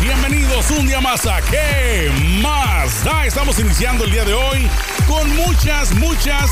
Bienvenidos 0.00 0.70
un 0.70 0.86
día 0.86 1.00
más 1.00 1.26
a 1.26 1.40
¿Qué 1.42 2.10
más 2.42 3.04
da? 3.04 3.26
Estamos 3.26 3.58
iniciando 3.58 4.04
el 4.04 4.10
día 4.10 4.24
de 4.24 4.34
hoy 4.34 4.68
con 5.08 5.34
muchas, 5.36 5.94
muchas 5.94 6.50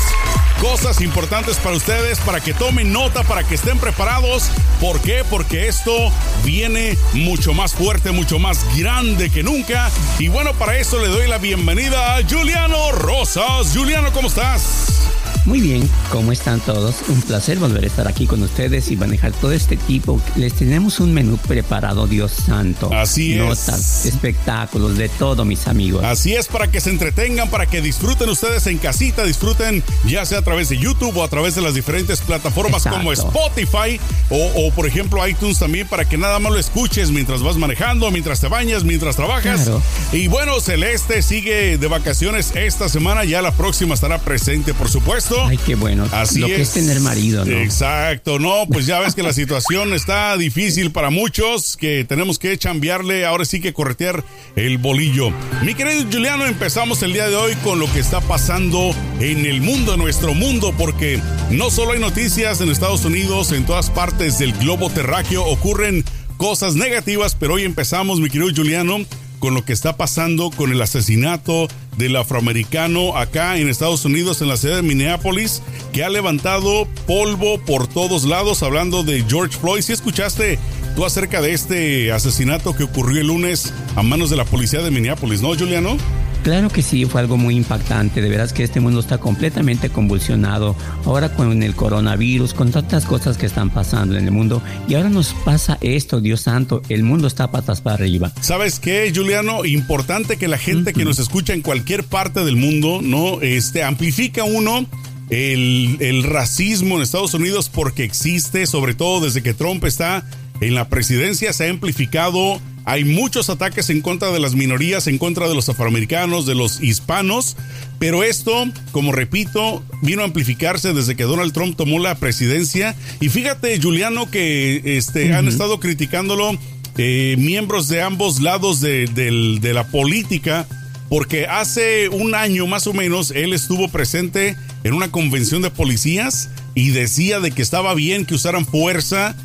cosas 0.59 1.01
importantes 1.01 1.57
para 1.57 1.75
ustedes, 1.75 2.19
para 2.19 2.39
que 2.39 2.53
tomen 2.53 2.91
nota, 2.91 3.23
para 3.23 3.43
que 3.43 3.55
estén 3.55 3.77
preparados. 3.79 4.49
¿Por 4.79 5.01
qué? 5.01 5.23
Porque 5.29 5.67
esto 5.67 6.11
viene 6.43 6.97
mucho 7.13 7.53
más 7.53 7.73
fuerte, 7.73 8.11
mucho 8.11 8.39
más 8.39 8.65
grande 8.77 9.29
que 9.29 9.43
nunca. 9.43 9.91
Y 10.19 10.29
bueno, 10.29 10.53
para 10.53 10.77
eso 10.77 10.99
le 10.99 11.07
doy 11.07 11.27
la 11.27 11.37
bienvenida 11.37 12.15
a 12.15 12.23
Juliano 12.27 12.91
Rosas. 12.91 13.71
Juliano, 13.75 14.11
¿cómo 14.13 14.27
estás? 14.29 15.12
Muy 15.45 15.59
bien, 15.59 15.89
¿cómo 16.09 16.31
están 16.31 16.61
todos? 16.61 16.95
Un 17.09 17.21
placer 17.21 17.59
volver 17.59 17.83
a 17.83 17.87
estar 17.87 18.07
aquí 18.07 18.27
con 18.27 18.41
ustedes 18.43 18.89
y 18.91 18.95
manejar 18.95 19.33
todo 19.33 19.51
este 19.51 19.75
tipo. 19.75 20.21
Les 20.37 20.53
tenemos 20.53 21.01
un 21.01 21.13
menú 21.13 21.35
preparado, 21.35 22.07
Dios 22.07 22.31
santo. 22.31 22.89
Así 22.93 23.33
es. 23.33 23.39
Notas, 23.39 24.05
espectáculos, 24.05 24.97
de 24.97 25.09
todo, 25.09 25.43
mis 25.43 25.67
amigos. 25.67 26.01
Así 26.05 26.33
es, 26.33 26.47
para 26.47 26.71
que 26.71 26.79
se 26.79 26.91
entretengan, 26.91 27.49
para 27.49 27.65
que 27.65 27.81
disfruten 27.81 28.29
ustedes 28.29 28.67
en 28.67 28.77
casita, 28.77 29.25
disfruten 29.25 29.83
ya 30.05 30.25
sea 30.25 30.39
a 30.39 30.41
través 30.43 30.69
de 30.69 30.77
YouTube 30.77 31.17
o 31.17 31.23
a 31.23 31.27
través 31.27 31.55
de 31.55 31.61
las 31.61 31.73
diferentes 31.73 32.21
plataformas 32.21 32.83
como 32.83 33.11
Spotify 33.11 33.99
o, 34.29 34.71
por 34.71 34.87
ejemplo 34.87 35.27
iTunes 35.27 35.59
también, 35.59 35.87
para 35.89 36.07
que 36.07 36.17
nada 36.17 36.39
más 36.39 36.53
lo 36.53 36.59
escuches 36.59 37.11
mientras 37.11 37.43
vas 37.43 37.57
manejando, 37.57 38.09
mientras 38.11 38.39
te 38.39 38.47
bañas, 38.47 38.85
mientras 38.85 39.17
trabajas. 39.17 39.69
Y 40.13 40.29
bueno, 40.29 40.61
Celeste 40.61 41.21
sigue 41.21 41.77
de 41.77 41.87
vacaciones 41.87 42.53
esta 42.55 42.87
semana, 42.87 43.25
ya 43.25 43.41
la 43.41 43.51
próxima 43.51 43.93
estará 43.93 44.19
presente, 44.19 44.73
por 44.73 44.87
supuesto. 44.87 45.32
Ay, 45.45 45.57
qué 45.65 45.75
bueno. 45.75 46.07
Así 46.11 46.39
Lo 46.39 46.47
que 46.47 46.61
es 46.61 46.71
tener 46.71 46.99
marido, 46.99 47.45
¿no? 47.45 47.51
Exacto, 47.57 48.39
no, 48.39 48.65
pues 48.67 48.85
ya 48.85 48.99
ves 48.99 49.15
que 49.15 49.23
la 49.23 49.33
situación 49.33 49.93
está 49.93 50.35
difícil 50.37 50.91
para 50.91 51.09
muchos, 51.09 51.77
que 51.77 52.05
tenemos 52.05 52.39
que 52.39 52.57
chambearle, 52.57 53.25
ahora 53.25 53.45
sí 53.45 53.59
que 53.59 53.73
corretear 53.73 54.23
el 54.55 54.77
bolillo. 54.77 55.31
Mi 55.63 55.73
querido 55.73 56.05
Juliano, 56.11 56.45
empezamos 56.45 57.03
el 57.03 57.13
día 57.13 57.27
de 57.29 57.35
hoy 57.35 57.55
con 57.63 57.79
lo 57.79 57.91
que 57.91 57.99
está 57.99 58.21
pasando 58.21 58.95
en 59.19 59.45
el 59.45 59.61
mundo, 59.61 59.93
en 59.93 59.99
nuestro 59.99 60.33
mundo, 60.33 60.73
porque 60.77 61.19
no 61.49 61.69
solo 61.69 61.93
hay 61.93 61.99
noticias 61.99 62.61
en 62.61 62.69
Estados 62.69 63.05
Unidos, 63.05 63.51
en 63.51 63.65
todas 63.65 63.89
partes 63.89 64.39
del 64.39 64.53
globo 64.53 64.89
terráqueo 64.89 65.43
ocurren 65.45 66.03
cosas 66.37 66.75
negativas, 66.75 67.35
pero 67.35 67.55
hoy 67.55 67.63
empezamos, 67.63 68.19
mi 68.19 68.29
querido 68.29 68.51
Juliano, 68.55 69.05
con 69.43 69.55
lo 69.55 69.65
que 69.65 69.73
está 69.73 69.97
pasando 69.97 70.51
con 70.51 70.71
el 70.71 70.81
asesinato 70.81 71.67
del 71.97 72.15
afroamericano 72.15 73.17
acá 73.17 73.57
en 73.57 73.67
Estados 73.67 74.05
Unidos, 74.05 74.41
en 74.41 74.47
la 74.47 74.55
ciudad 74.55 74.77
de 74.77 74.83
Minneapolis, 74.83 75.61
que 75.91 76.05
ha 76.05 76.09
levantado 76.09 76.87
polvo 77.05 77.59
por 77.59 77.85
todos 77.85 78.23
lados, 78.23 78.63
hablando 78.63 79.03
de 79.03 79.21
George 79.27 79.57
Floyd. 79.59 79.81
Si 79.81 79.91
escuchaste 79.91 80.59
tú 80.95 81.03
acerca 81.03 81.41
de 81.41 81.51
este 81.51 82.13
asesinato 82.13 82.73
que 82.73 82.85
ocurrió 82.85 83.19
el 83.19 83.27
lunes 83.27 83.73
a 83.97 84.01
manos 84.01 84.29
de 84.29 84.37
la 84.37 84.45
policía 84.45 84.81
de 84.81 84.91
Minneapolis, 84.91 85.41
¿no, 85.41 85.49
Juliano? 85.49 85.97
Claro 86.43 86.69
que 86.69 86.81
sí, 86.81 87.05
fue 87.05 87.21
algo 87.21 87.37
muy 87.37 87.55
impactante. 87.55 88.21
De 88.21 88.29
veras 88.29 88.51
que 88.51 88.63
este 88.63 88.81
mundo 88.81 88.99
está 88.99 89.17
completamente 89.17 89.89
convulsionado. 89.89 90.75
Ahora 91.05 91.29
con 91.33 91.63
el 91.63 91.73
coronavirus, 91.73 92.53
con 92.53 92.69
tantas 92.71 93.05
cosas 93.05 93.37
que 93.37 93.45
están 93.45 93.69
pasando 93.69 94.17
en 94.17 94.25
el 94.25 94.31
mundo. 94.31 94.61
Y 94.89 94.95
ahora 94.95 95.09
nos 95.09 95.33
pasa 95.33 95.77
esto, 95.79 96.19
Dios 96.19 96.41
santo. 96.41 96.81
El 96.89 97.03
mundo 97.03 97.27
está 97.27 97.49
patas 97.49 97.79
para 97.79 97.95
arriba. 97.95 98.33
¿Sabes 98.41 98.79
qué, 98.79 99.11
Juliano? 99.15 99.63
Importante 99.63 100.35
que 100.35 100.49
la 100.49 100.57
gente 100.57 100.91
que 100.91 101.05
nos 101.05 101.17
escucha 101.17 101.53
en 101.53 101.61
cualquier 101.61 102.03
parte 102.03 102.43
del 102.43 102.57
mundo, 102.57 102.99
¿no? 103.01 103.41
Este, 103.41 103.83
amplifica 103.83 104.43
uno 104.43 104.85
el, 105.29 105.97
el 106.01 106.23
racismo 106.23 106.97
en 106.97 107.03
Estados 107.03 107.33
Unidos 107.33 107.69
porque 107.73 108.03
existe, 108.03 108.67
sobre 108.67 108.95
todo 108.95 109.23
desde 109.23 109.41
que 109.41 109.53
Trump 109.53 109.85
está 109.85 110.25
en 110.61 110.75
la 110.75 110.89
presidencia, 110.89 111.53
se 111.53 111.67
ha 111.67 111.69
amplificado. 111.69 112.61
Hay 112.85 113.05
muchos 113.05 113.49
ataques 113.49 113.89
en 113.89 114.01
contra 114.01 114.31
de 114.31 114.39
las 114.39 114.55
minorías, 114.55 115.07
en 115.07 115.17
contra 115.17 115.47
de 115.47 115.55
los 115.55 115.69
afroamericanos, 115.69 116.45
de 116.45 116.55
los 116.55 116.81
hispanos, 116.81 117.55
pero 117.97 118.23
esto, 118.23 118.65
como 118.91 119.13
repito, 119.13 119.83
vino 120.01 120.21
a 120.21 120.25
amplificarse 120.25 120.93
desde 120.93 121.15
que 121.15 121.23
Donald 121.23 121.53
Trump 121.53 121.77
tomó 121.77 121.99
la 121.99 122.15
presidencia. 122.15 122.95
Y 123.21 123.29
fíjate, 123.29 123.79
Juliano, 123.81 124.29
que 124.29 124.81
este, 124.97 125.33
han 125.33 125.47
estado 125.47 125.79
criticándolo 125.79 126.57
eh, 126.97 127.35
miembros 127.39 127.87
de 127.87 128.01
ambos 128.01 128.41
lados 128.41 128.81
de, 128.81 129.07
de 129.07 129.73
la 129.73 129.87
política, 129.87 130.67
porque 131.07 131.45
hace 131.47 132.09
un 132.09 132.35
año 132.35 132.67
más 132.67 132.87
o 132.87 132.93
menos 132.93 133.31
él 133.31 133.53
estuvo 133.53 133.87
presente 133.87 134.57
en 134.83 134.93
una 134.93 135.09
convención 135.09 135.61
de 135.61 135.69
policías 135.69 136.49
y 136.75 136.89
decía 136.89 137.39
de 137.39 137.51
que 137.51 137.61
estaba 137.61 137.93
bien 137.93 138.25
que 138.25 138.35
usaran 138.35 138.65
fuerza 138.65 139.35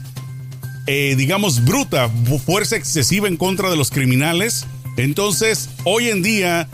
eh, 0.91 1.17
digamos, 1.19 1.67
bruta, 1.67 2.11
fuerza 2.47 2.75
excesiva 2.75 3.29
en 3.29 3.37
contra 3.37 3.69
de 3.69 3.77
los 3.77 3.91
criminales. 3.91 4.65
Entonces, 4.97 5.69
hoy 5.85 6.09
en 6.09 6.23
día, 6.23 6.67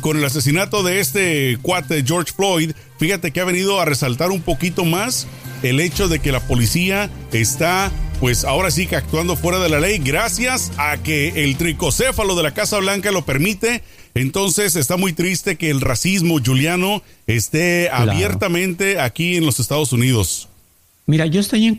con 0.00 0.16
el 0.16 0.24
asesinato 0.24 0.82
de 0.82 1.00
este 1.00 1.58
cuate 1.60 2.02
George 2.02 2.32
Floyd, 2.34 2.72
fíjate 2.98 3.30
que 3.30 3.40
ha 3.40 3.44
venido 3.44 3.78
a 3.78 3.84
resaltar 3.84 4.30
un 4.30 4.40
poquito 4.40 4.86
más 4.86 5.26
el 5.62 5.80
hecho 5.80 6.08
de 6.08 6.18
que 6.18 6.32
la 6.32 6.40
policía 6.40 7.10
está, 7.30 7.92
pues 8.20 8.46
ahora 8.46 8.70
sí 8.70 8.86
que 8.86 8.96
actuando 8.96 9.36
fuera 9.36 9.58
de 9.58 9.68
la 9.68 9.80
ley, 9.80 9.98
gracias 9.98 10.72
a 10.78 10.96
que 10.96 11.44
el 11.44 11.58
tricocéfalo 11.58 12.34
de 12.34 12.44
la 12.44 12.54
Casa 12.54 12.78
Blanca 12.78 13.12
lo 13.12 13.26
permite. 13.26 13.82
Entonces 14.14 14.76
está 14.76 14.96
muy 14.96 15.12
triste 15.12 15.56
que 15.56 15.68
el 15.68 15.82
racismo 15.82 16.38
juliano 16.42 17.02
esté 17.26 17.90
abiertamente 17.90 18.98
aquí 18.98 19.36
en 19.36 19.44
los 19.44 19.60
Estados 19.60 19.92
Unidos. 19.92 20.48
Mira, 21.04 21.26
yo 21.26 21.40
estoy, 21.40 21.76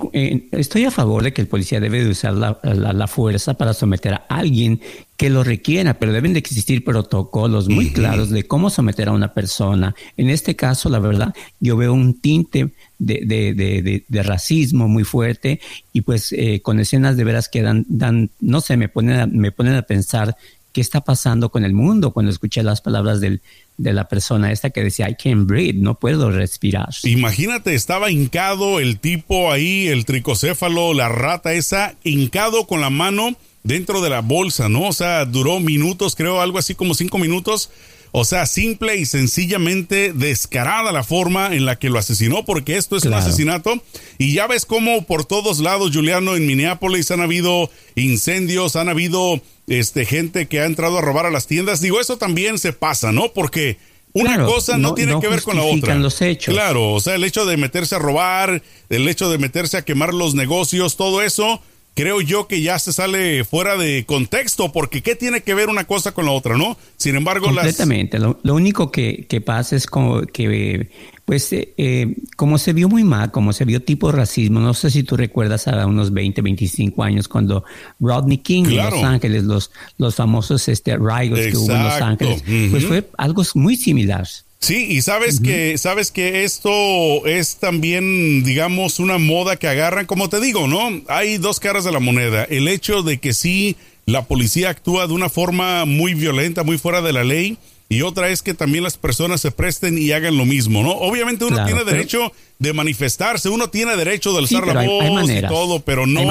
estoy 0.52 0.84
a 0.84 0.92
favor 0.92 1.24
de 1.24 1.32
que 1.32 1.42
el 1.42 1.48
policía 1.48 1.80
debe 1.80 2.04
de 2.04 2.10
usar 2.10 2.34
la, 2.34 3.08
fuerza 3.08 3.54
para 3.54 3.74
someter 3.74 4.16
a 4.16 4.26
alguien 4.28 4.82
que 5.16 5.30
lo 5.30 5.46
requiera, 5.46 5.98
pero 5.98 6.12
deben 6.12 6.34
de 6.34 6.40
existir 6.40 6.84
protocolos 6.84 7.70
muy 7.70 7.94
claros 7.94 8.30
de 8.32 8.46
cómo 8.46 8.70
someter 8.70 9.08
a 9.08 9.14
una 9.14 9.34
persona. 9.34 9.96
En 10.18 10.30
este 10.30 10.58
caso, 10.58 10.90
la 10.90 11.00
verdad, 11.00 11.34
yo 11.62 11.78
veo 11.78 11.94
un 11.94 12.20
tinte 12.20 12.74
de, 13.00 14.04
racismo 14.10 14.90
muy 14.90 15.06
fuerte 15.06 15.62
y 15.94 16.02
pues 16.02 16.34
eh, 16.34 16.62
con 16.62 16.82
escenas 16.82 17.16
de 17.16 17.24
veras 17.24 17.48
que 17.48 17.62
dan, 17.62 17.86
dan 17.88 18.30
no 18.42 18.60
sé, 18.60 18.76
me 18.76 18.90
ponen, 18.90 19.38
me 19.38 19.54
ponen 19.54 19.76
a 19.76 19.84
pensar 19.84 20.36
qué 20.74 20.82
está 20.82 21.02
pasando 21.02 21.50
con 21.50 21.64
el 21.64 21.74
mundo 21.74 22.12
cuando 22.12 22.32
escuché 22.32 22.64
las 22.64 22.82
palabras 22.82 23.22
de 23.22 23.40
la 23.78 24.08
persona 24.08 24.52
esta 24.52 24.72
que 24.72 24.84
decía, 24.84 25.10
I 25.10 25.16
can't 25.16 25.48
breathe, 25.48 25.80
no 25.80 25.96
puedo 26.00 26.32
respirar. 26.32 26.90
Imagínate, 27.04 27.76
estaba 27.76 28.12
hincado 28.12 28.80
el 28.80 29.00
tipo 29.00 29.52
ahí, 29.52 29.88
el 29.88 30.04
tricocéfalo, 30.06 30.94
la 30.94 31.10
rata 31.10 31.54
esa, 31.54 31.96
hincado 32.04 32.66
con 32.66 32.82
la 32.82 32.90
mano 32.90 33.38
dentro 33.64 34.02
de 34.02 34.10
la 34.10 34.22
bolsa, 34.22 34.68
¿no? 34.68 34.88
O 34.88 34.94
sea, 34.94 35.26
duró 35.26 35.60
minutos, 35.60 36.16
creo, 36.16 36.42
algo 36.42 36.58
así 36.58 36.76
como 36.76 36.96
cinco 36.96 37.18
minutos. 37.20 37.70
O 38.16 38.26
sea, 38.26 38.46
simple 38.46 38.98
y 38.98 39.08
sencillamente 39.08 40.14
descarada 40.14 40.92
la 40.92 41.04
forma 41.04 41.56
en 41.56 41.66
la 41.66 41.80
que 41.80 41.90
lo 41.90 41.98
asesinó, 41.98 42.46
porque 42.46 42.78
esto 42.78 42.96
es 42.96 43.06
un 43.06 43.16
asesinato. 43.16 43.82
Y 44.20 44.34
ya 44.34 44.46
ves 44.46 44.68
cómo 44.68 45.06
por 45.06 45.26
todos 45.26 45.58
lados, 45.58 45.90
Juliano, 45.92 46.36
en 46.36 46.46
Minneapolis 46.46 47.10
han 47.10 47.22
habido 47.22 47.72
incendios, 47.96 48.76
han 48.76 48.88
habido 48.88 49.42
este, 49.66 50.06
gente 50.06 50.48
que 50.48 50.60
ha 50.60 50.66
entrado 50.66 51.00
a 51.00 51.02
robar 51.02 51.26
a 51.26 51.32
las 51.32 51.48
tiendas. 51.48 51.82
Digo, 51.82 52.00
eso 52.00 52.18
también 52.18 52.60
se 52.60 52.72
pasa, 52.72 53.12
¿no? 53.12 53.34
Porque 53.34 53.80
una 54.14 54.46
cosa 54.46 54.78
no, 54.78 54.94
tiene 54.94 55.20
que 55.20 55.28
ver 55.28 55.42
con 55.42 55.58
la 55.58 55.64
otra. 55.64 55.96
Los 55.96 56.22
hechos. 56.22 56.54
Claro, 56.54 56.92
o 56.92 57.00
sea, 57.00 57.16
el 57.16 57.24
hecho 57.24 57.48
de 57.48 57.58
meterse 57.58 57.96
a 57.96 58.00
robar, 58.00 58.62
el 58.90 59.08
hecho 59.08 59.28
de 59.32 59.40
meterse 59.40 59.78
a 59.78 59.86
quemar 59.86 60.14
los 60.14 60.36
negocios, 60.36 60.98
todo 60.98 61.24
eso, 61.24 61.64
creo 61.94 62.22
yo 62.22 62.48
que 62.48 62.62
ya 62.62 62.80
se 62.80 62.94
sale 62.94 63.44
fuera 63.44 63.78
de 63.78 64.06
contexto, 64.06 64.72
porque 64.72 65.02
¿qué 65.02 65.16
tiene 65.16 65.42
que 65.42 65.54
ver 65.54 65.70
una 65.70 65.86
cosa 65.86 66.12
con 66.12 66.26
la 66.26 66.32
otra, 66.32 66.58
no? 66.58 66.78
Sin 66.98 67.16
embargo, 67.16 67.46
Completamente. 67.46 68.20
Lo, 68.20 68.38
único 68.44 68.92
que, 68.92 69.26
que, 69.28 69.42
pasa 69.42 69.76
es 69.76 69.88
como 69.88 70.22
que 70.22 70.90
pues 71.26 71.54
eh, 71.54 71.74
eh, 71.78 72.16
como 72.36 72.58
se 72.58 72.74
vio 72.74 72.90
muy 72.90 73.04
mal, 73.04 73.32
como 73.32 73.54
se 73.54 73.64
vio 73.66 73.82
tipo 73.82 74.12
racismo, 74.12 74.60
no 74.60 74.74
sé 74.74 74.90
si 74.90 75.04
tú 75.04 75.16
recuerdas 75.16 75.68
a 75.68 75.86
unos 75.86 76.12
20, 76.12 76.42
25 76.42 77.04
años 77.04 77.28
cuando 77.28 77.64
Rodney 78.00 78.40
King 78.40 78.66
en 78.66 78.78
Los 78.78 79.04
Ángeles, 79.04 79.44
los, 79.44 79.72
los 79.98 80.16
famosos 80.16 80.68
este, 80.68 80.98
riots 80.98 81.48
que 81.48 81.58
hubo 81.58 81.72
en 81.72 81.84
Los 81.84 82.02
Ángeles, 82.02 82.44
pues 82.72 82.86
fue 82.86 83.10
algo 83.18 83.44
muy 83.56 83.76
similar. 83.76 84.28
Sí, 84.64 84.88
y 84.90 85.02
sabes 85.02 85.42
que 85.42 85.78
sabes 85.78 86.10
que 86.10 86.46
esto 86.46 87.26
es 87.26 87.58
también, 87.58 88.46
digamos, 88.46 89.00
una 89.00 89.18
moda 89.18 89.58
que 89.58 89.68
agarran, 89.68 90.06
como 90.06 90.30
te 90.30 90.40
digo, 90.40 90.68
¿no? 90.68 91.02
Hay 91.10 91.38
dos 91.38 91.60
caras 91.60 91.84
de 91.84 91.92
la 91.92 92.00
moneda. 92.00 92.46
El 92.46 92.70
hecho 92.70 93.04
de 93.04 93.18
que 93.18 93.34
sí 93.34 93.76
la 94.06 94.24
policía 94.24 94.70
actúa 94.70 95.06
de 95.08 95.14
una 95.14 95.28
forma 95.28 95.84
muy 95.84 96.14
violenta, 96.14 96.64
muy 96.64 96.78
fuera 96.78 97.02
de 97.02 97.12
la 97.12 97.26
ley, 97.26 97.58
y 97.90 98.02
otra 98.02 98.30
es 98.30 98.42
que 98.42 98.54
también 98.54 98.84
las 98.84 98.98
personas 98.98 99.42
se 99.42 99.52
presten 99.52 99.98
y 99.98 100.12
hagan 100.12 100.38
lo 100.38 100.46
mismo, 100.46 100.82
¿no? 100.82 100.92
Obviamente 100.92 101.46
uno 101.46 101.64
tiene 101.66 101.84
derecho 101.84 102.32
de 102.58 102.74
manifestarse, 102.74 103.50
uno 103.50 103.70
tiene 103.70 103.96
derecho 103.96 104.32
de 104.32 104.40
alzar 104.40 104.66
la 104.66 104.84
voz 104.84 105.30
y 105.30 105.42
todo, 105.42 105.82
pero 105.82 106.08
no, 106.08 106.22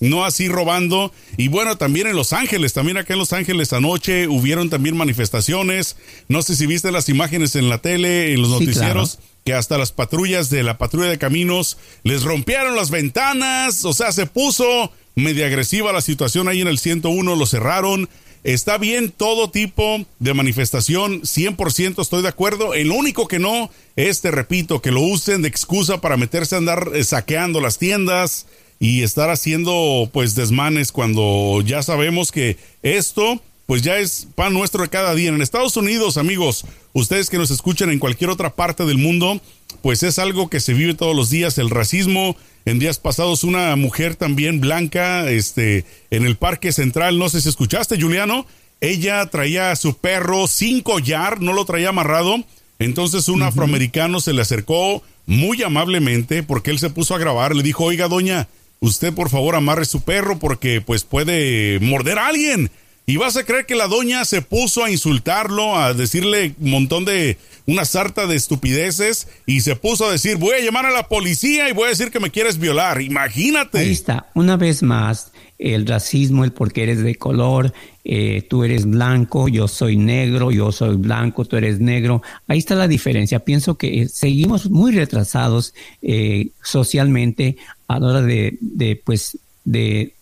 no 0.00 0.24
así 0.24 0.48
robando. 0.48 1.12
Y 1.36 1.48
bueno, 1.48 1.76
también 1.76 2.06
en 2.06 2.16
Los 2.16 2.32
Ángeles, 2.32 2.72
también 2.72 2.96
acá 2.96 3.12
en 3.12 3.18
Los 3.20 3.32
Ángeles 3.32 3.72
anoche 3.72 4.26
hubieron 4.28 4.70
también 4.70 4.96
manifestaciones. 4.96 5.96
No 6.28 6.42
sé 6.42 6.56
si 6.56 6.66
viste 6.66 6.90
las 6.90 7.08
imágenes 7.08 7.54
en 7.54 7.68
la 7.68 7.78
tele, 7.78 8.32
en 8.32 8.40
los 8.40 8.50
noticieros. 8.50 9.18
que 9.44 9.52
hasta 9.52 9.76
las 9.76 9.92
patrullas 9.92 10.48
de 10.48 10.62
la 10.62 10.78
patrulla 10.78 11.10
de 11.10 11.18
caminos 11.18 11.76
les 12.02 12.22
rompieron 12.22 12.76
las 12.76 12.90
ventanas, 12.90 13.84
o 13.84 13.92
sea, 13.92 14.10
se 14.10 14.24
puso 14.26 14.90
media 15.16 15.46
agresiva 15.46 15.92
la 15.92 16.00
situación 16.00 16.48
ahí 16.48 16.60
en 16.62 16.68
el 16.68 16.78
101, 16.78 17.36
lo 17.36 17.46
cerraron. 17.46 18.08
Está 18.44 18.76
bien 18.76 19.10
todo 19.10 19.50
tipo 19.50 20.04
de 20.18 20.34
manifestación, 20.34 21.22
100% 21.22 22.02
estoy 22.02 22.20
de 22.20 22.28
acuerdo. 22.28 22.74
El 22.74 22.90
único 22.90 23.26
que 23.26 23.38
no 23.38 23.70
es, 23.96 24.20
te 24.20 24.30
repito, 24.30 24.82
que 24.82 24.90
lo 24.90 25.00
usen 25.00 25.40
de 25.40 25.48
excusa 25.48 26.02
para 26.02 26.18
meterse 26.18 26.54
a 26.54 26.58
andar 26.58 26.90
eh, 26.94 27.04
saqueando 27.04 27.62
las 27.62 27.78
tiendas 27.78 28.46
y 28.78 29.02
estar 29.02 29.30
haciendo 29.30 30.10
pues 30.12 30.34
desmanes 30.34 30.92
cuando 30.92 31.62
ya 31.64 31.82
sabemos 31.82 32.32
que 32.32 32.58
esto 32.82 33.40
pues 33.64 33.80
ya 33.80 33.96
es 33.96 34.28
pan 34.34 34.52
nuestro 34.52 34.82
de 34.82 34.90
cada 34.90 35.14
día. 35.14 35.30
En 35.30 35.40
Estados 35.40 35.78
Unidos, 35.78 36.18
amigos, 36.18 36.66
ustedes 36.92 37.30
que 37.30 37.38
nos 37.38 37.50
escuchan 37.50 37.88
en 37.88 37.98
cualquier 37.98 38.28
otra 38.28 38.54
parte 38.54 38.84
del 38.84 38.98
mundo, 38.98 39.40
pues 39.84 40.02
es 40.02 40.18
algo 40.18 40.48
que 40.48 40.60
se 40.60 40.72
vive 40.72 40.94
todos 40.94 41.14
los 41.14 41.28
días, 41.28 41.58
el 41.58 41.68
racismo, 41.68 42.38
en 42.64 42.78
días 42.78 42.96
pasados 42.96 43.44
una 43.44 43.76
mujer 43.76 44.16
también 44.16 44.58
blanca, 44.58 45.30
este, 45.30 45.84
en 46.10 46.24
el 46.24 46.36
Parque 46.36 46.72
Central, 46.72 47.18
no 47.18 47.28
sé 47.28 47.42
si 47.42 47.50
escuchaste, 47.50 48.00
Juliano, 48.00 48.46
ella 48.80 49.26
traía 49.26 49.70
a 49.70 49.76
su 49.76 49.98
perro 49.98 50.46
sin 50.46 50.80
collar, 50.80 51.42
no 51.42 51.52
lo 51.52 51.66
traía 51.66 51.90
amarrado, 51.90 52.42
entonces 52.78 53.28
un 53.28 53.42
afroamericano 53.42 54.20
se 54.20 54.32
le 54.32 54.40
acercó 54.40 55.02
muy 55.26 55.62
amablemente 55.62 56.42
porque 56.42 56.70
él 56.70 56.78
se 56.78 56.88
puso 56.88 57.14
a 57.14 57.18
grabar, 57.18 57.54
le 57.54 57.62
dijo, 57.62 57.84
oiga 57.84 58.08
doña, 58.08 58.48
usted 58.80 59.12
por 59.12 59.28
favor 59.28 59.54
amarre 59.54 59.84
su 59.84 60.00
perro 60.00 60.38
porque 60.38 60.80
pues 60.80 61.04
puede 61.04 61.78
morder 61.80 62.18
a 62.18 62.28
alguien. 62.28 62.70
Y 63.06 63.16
vas 63.16 63.36
a 63.36 63.44
creer 63.44 63.66
que 63.66 63.74
la 63.74 63.86
doña 63.86 64.24
se 64.24 64.40
puso 64.40 64.82
a 64.84 64.90
insultarlo, 64.90 65.76
a 65.76 65.92
decirle 65.92 66.54
un 66.58 66.70
montón 66.70 67.04
de, 67.04 67.36
una 67.66 67.84
sarta 67.84 68.26
de 68.26 68.36
estupideces 68.36 69.28
y 69.46 69.62
se 69.62 69.76
puso 69.76 70.06
a 70.06 70.12
decir, 70.12 70.36
voy 70.36 70.52
a 70.52 70.60
llamar 70.60 70.86
a 70.86 70.90
la 70.90 71.08
policía 71.08 71.68
y 71.68 71.72
voy 71.72 71.86
a 71.86 71.90
decir 71.90 72.10
que 72.10 72.20
me 72.20 72.30
quieres 72.30 72.58
violar. 72.58 73.00
Imagínate. 73.00 73.78
Ahí 73.78 73.92
está, 73.92 74.30
una 74.34 74.56
vez 74.56 74.82
más, 74.82 75.32
el 75.58 75.86
racismo, 75.86 76.44
el 76.44 76.52
porque 76.52 76.82
eres 76.82 77.02
de 77.02 77.14
color, 77.14 77.72
eh, 78.04 78.46
tú 78.48 78.64
eres 78.64 78.84
blanco, 78.84 79.48
yo 79.48 79.66
soy 79.66 79.96
negro, 79.96 80.50
yo 80.50 80.72
soy 80.72 80.96
blanco, 80.96 81.44
tú 81.44 81.56
eres 81.56 81.80
negro. 81.80 82.22
Ahí 82.48 82.58
está 82.58 82.74
la 82.74 82.88
diferencia. 82.88 83.38
Pienso 83.38 83.76
que 83.76 84.02
eh, 84.02 84.08
seguimos 84.08 84.70
muy 84.70 84.92
retrasados 84.92 85.74
eh, 86.02 86.48
socialmente 86.62 87.56
a 87.88 87.98
la 87.98 88.06
hora 88.08 88.22
de, 88.22 88.58
de 88.60 88.96
pues, 88.96 89.38
de 89.64 90.13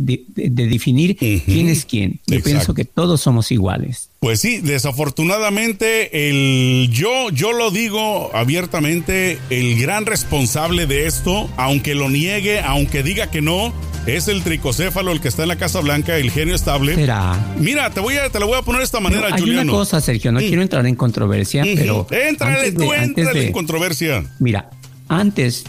de, 0.00 0.24
definir 0.66 1.16
quién 1.16 1.68
es 1.68 1.84
quién. 1.84 2.20
Yo 2.26 2.42
pienso 2.42 2.74
que 2.74 2.84
todos 2.84 3.20
somos 3.20 3.52
iguales. 3.52 4.08
Pues 4.20 4.40
sí, 4.40 4.58
desafortunadamente 4.58 6.28
el 6.28 6.88
yo 6.90 7.30
yo 7.30 7.52
lo 7.52 7.70
digo 7.70 8.34
abiertamente, 8.34 9.38
el 9.50 9.78
gran 9.78 10.06
responsable 10.06 10.86
de 10.86 11.06
esto, 11.06 11.50
aunque 11.56 11.94
lo 11.94 12.08
niegue, 12.08 12.60
aunque 12.60 13.02
diga 13.02 13.30
que 13.30 13.42
no, 13.42 13.72
es 14.06 14.28
el 14.28 14.42
tricocéfalo 14.42 15.12
el 15.12 15.20
que 15.20 15.28
está 15.28 15.42
en 15.42 15.48
la 15.48 15.56
Casa 15.56 15.80
Blanca, 15.80 16.16
el 16.16 16.30
genio 16.30 16.54
estable. 16.54 16.94
Será. 16.94 17.54
Mira, 17.58 17.90
te 17.90 18.00
voy 18.00 18.16
a 18.16 18.30
te 18.30 18.40
lo 18.40 18.46
voy 18.46 18.58
a 18.58 18.62
poner 18.62 18.80
de 18.80 18.86
esta 18.86 19.00
manera, 19.00 19.28
hay 19.30 19.50
una 19.50 19.66
cosa, 19.66 20.00
Sergio, 20.00 20.32
no 20.32 20.40
mm. 20.40 20.44
quiero 20.44 20.62
entrar 20.62 20.86
en 20.86 20.96
controversia, 20.96 21.62
pero 21.62 22.06
Entrale, 22.10 22.72
tú 22.72 22.92
en 22.94 23.52
controversia. 23.52 24.24
Mira, 24.38 24.70
antes 25.08 25.64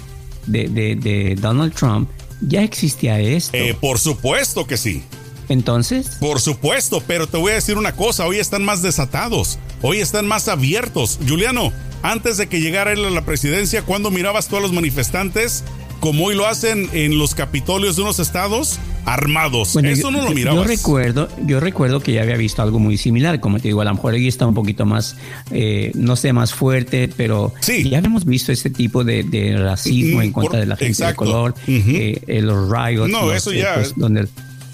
de, 0.47 0.67
de 0.69 1.35
Donald 1.39 1.73
Trump 1.73 2.09
ya 2.41 2.63
existía 2.63 3.19
esto. 3.19 3.55
Eh, 3.55 3.75
por 3.79 3.99
supuesto 3.99 4.67
que 4.67 4.77
sí. 4.77 5.03
Entonces. 5.49 6.17
Por 6.19 6.39
supuesto, 6.39 7.03
pero 7.05 7.27
te 7.27 7.37
voy 7.37 7.51
a 7.51 7.55
decir 7.55 7.77
una 7.77 7.93
cosa, 7.93 8.25
hoy 8.25 8.37
están 8.37 8.63
más 8.63 8.81
desatados, 8.81 9.59
hoy 9.81 9.99
están 9.99 10.25
más 10.27 10.47
abiertos. 10.47 11.19
Juliano, 11.27 11.73
antes 12.03 12.37
de 12.37 12.47
que 12.47 12.61
llegara 12.61 12.93
él 12.93 13.03
a 13.05 13.09
la 13.09 13.25
presidencia, 13.25 13.83
cuando 13.83 14.11
mirabas 14.11 14.47
tú 14.47 14.57
a 14.57 14.61
los 14.61 14.71
manifestantes, 14.71 15.63
como 15.99 16.25
hoy 16.25 16.35
lo 16.35 16.47
hacen 16.47 16.89
en 16.93 17.17
los 17.17 17.35
capitolios 17.35 17.95
de 17.95 18.03
unos 18.03 18.19
estados, 18.19 18.79
armados. 19.05 19.75
Eso 19.75 20.11
no 20.11 20.23
lo 20.23 20.31
mirabas. 20.31 20.63
Yo 20.63 20.67
recuerdo, 20.67 21.29
yo 21.45 21.59
recuerdo 21.59 21.99
que 21.99 22.13
ya 22.13 22.21
había 22.21 22.37
visto 22.37 22.61
algo 22.61 22.79
muy 22.79 22.97
similar. 22.97 23.39
Como 23.39 23.59
te 23.59 23.69
digo, 23.69 23.81
a 23.81 23.85
lo 23.85 23.93
mejor 23.93 24.13
ahí 24.13 24.27
está 24.27 24.45
un 24.47 24.53
poquito 24.53 24.85
más, 24.85 25.15
eh, 25.51 25.91
no 25.95 26.15
sé, 26.15 26.33
más 26.33 26.53
fuerte, 26.53 27.09
pero 27.15 27.53
ya 27.67 27.97
habíamos 27.97 28.25
visto 28.25 28.51
este 28.51 28.69
tipo 28.69 29.03
de, 29.03 29.55
racismo 29.57 30.21
en 30.21 30.31
contra 30.31 30.59
de 30.59 30.65
la 30.65 30.75
gente 30.75 31.05
de 31.05 31.15
color, 31.15 31.55
eh, 31.67 32.41
los 32.41 32.69
riots. 32.69 33.11
No, 33.11 33.31
eso 33.31 33.51
ya. 33.51 33.75
Pues, 33.75 33.93
donde, 33.95 34.27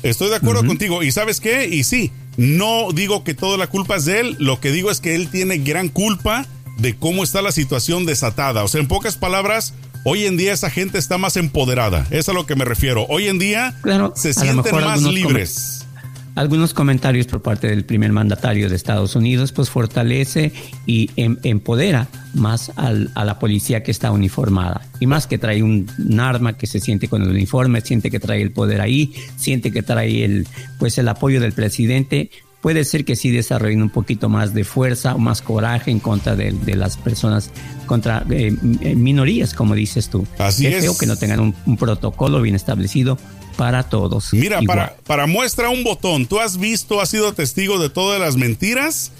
estoy 0.04 0.30
de 0.30 0.36
acuerdo 0.36 0.66
contigo. 0.66 1.04
¿Y 1.04 1.12
sabes 1.12 1.40
qué? 1.40 1.68
Y 1.68 1.84
sí, 1.84 2.12
no 2.38 2.92
digo 2.94 3.24
que 3.24 3.34
toda 3.34 3.58
la 3.58 3.68
culpa 3.68 3.98
es 3.98 4.06
de 4.06 4.20
él. 4.20 4.36
Lo 4.40 4.60
que 4.60 4.72
digo 4.72 4.92
es 4.92 5.00
que 5.00 5.16
él 5.16 5.30
tiene 5.30 5.58
gran 5.58 5.90
culpa 5.90 6.46
de 6.78 6.96
cómo 6.96 7.24
está 7.24 7.42
la 7.42 7.52
situación 7.52 8.06
desatada. 8.06 8.64
O 8.64 8.68
sea, 8.68 8.82
en 8.82 8.88
pocas 8.88 9.18
palabras, 9.18 9.74
Hoy 10.10 10.24
en 10.24 10.38
día 10.38 10.54
esa 10.54 10.70
gente 10.70 10.98
está 11.00 11.18
más 11.18 11.36
empoderada, 11.36 12.08
es 12.12 12.30
a 12.30 12.34
lo 12.34 12.46
que 12.46 12.56
me 12.56 12.64
refiero. 12.64 13.06
Hoy 13.10 13.28
en 13.28 13.40
día 13.40 13.76
se 14.16 14.34
sienten 14.34 14.74
más 14.74 15.04
libres. 15.04 15.86
algunos 16.34 16.74
comentarios 16.74 17.28
por 17.28 17.42
parte 17.42 17.68
del 17.68 17.84
primer 17.84 18.14
mandatario 18.14 18.70
de 18.70 18.78
Estados 18.78 19.18
Unidos 19.18 19.52
pues 19.52 19.70
fortalece 19.70 20.54
y 20.86 21.12
em, 21.18 21.36
empodera 21.44 22.08
más 22.36 22.72
a 22.78 23.26
la 23.26 23.38
policía 23.38 23.84
que 23.84 23.92
está 23.92 24.12
uniformada 24.12 24.82
y 25.02 25.08
más 25.08 25.28
que 25.28 25.38
trae 25.38 25.62
un, 25.62 25.90
arma 26.22 26.58
que 26.58 26.68
se 26.68 26.80
siente 26.80 27.10
con 27.10 27.22
el 27.24 27.28
uniforme, 27.28 27.82
siente 27.82 28.10
que 28.10 28.22
trae 28.22 28.42
el 28.42 28.54
poder 28.54 28.80
ahí, 28.80 29.14
siente 29.36 29.74
que 29.74 29.84
trae 29.84 30.24
el 30.24 30.48
pues 30.80 30.98
el 30.98 31.10
apoyo 31.10 31.42
del 31.42 31.52
presidente, 31.52 32.32
puede 32.62 32.84
ser 32.84 33.06
que 33.06 33.16
sí 33.16 33.32
desarrollen 33.32 33.82
un 33.82 33.90
poquito 33.90 34.30
más 34.30 34.54
de 34.54 34.64
fuerza 34.64 35.16
o 35.16 35.20
más 35.20 35.42
coraje 35.42 35.92
en 35.92 36.00
contra 36.00 36.36
de, 36.36 36.54
las 36.76 36.98
personas, 36.98 37.52
contra 37.86 38.26
eh, 38.30 38.56
eh, 38.82 38.96
minorías, 38.96 39.54
como 39.54 39.76
dices 39.76 40.10
tú. 40.10 40.28
Así 40.38 40.68
es. 40.68 40.78
Creo 40.78 40.98
que 40.98 41.06
no 41.06 41.18
tengan 41.18 41.40
un, 41.40 41.78
protocolo 41.78 42.42
bien 42.42 42.56
establecido 42.56 43.18
para 43.56 43.84
todos. 43.84 44.34
Mira, 44.34 44.62
para, 44.62 44.96
para 45.06 45.28
muestra 45.28 45.70
un 45.70 45.84
botón, 45.84 46.26
tú 46.28 46.40
has 46.40 46.58
visto, 46.58 47.02
has 47.02 47.10
sido 47.10 47.34
testigo 47.34 47.80
de 47.80 47.90
todas 47.90 48.20
las 48.20 48.36
mentiras 48.36 49.12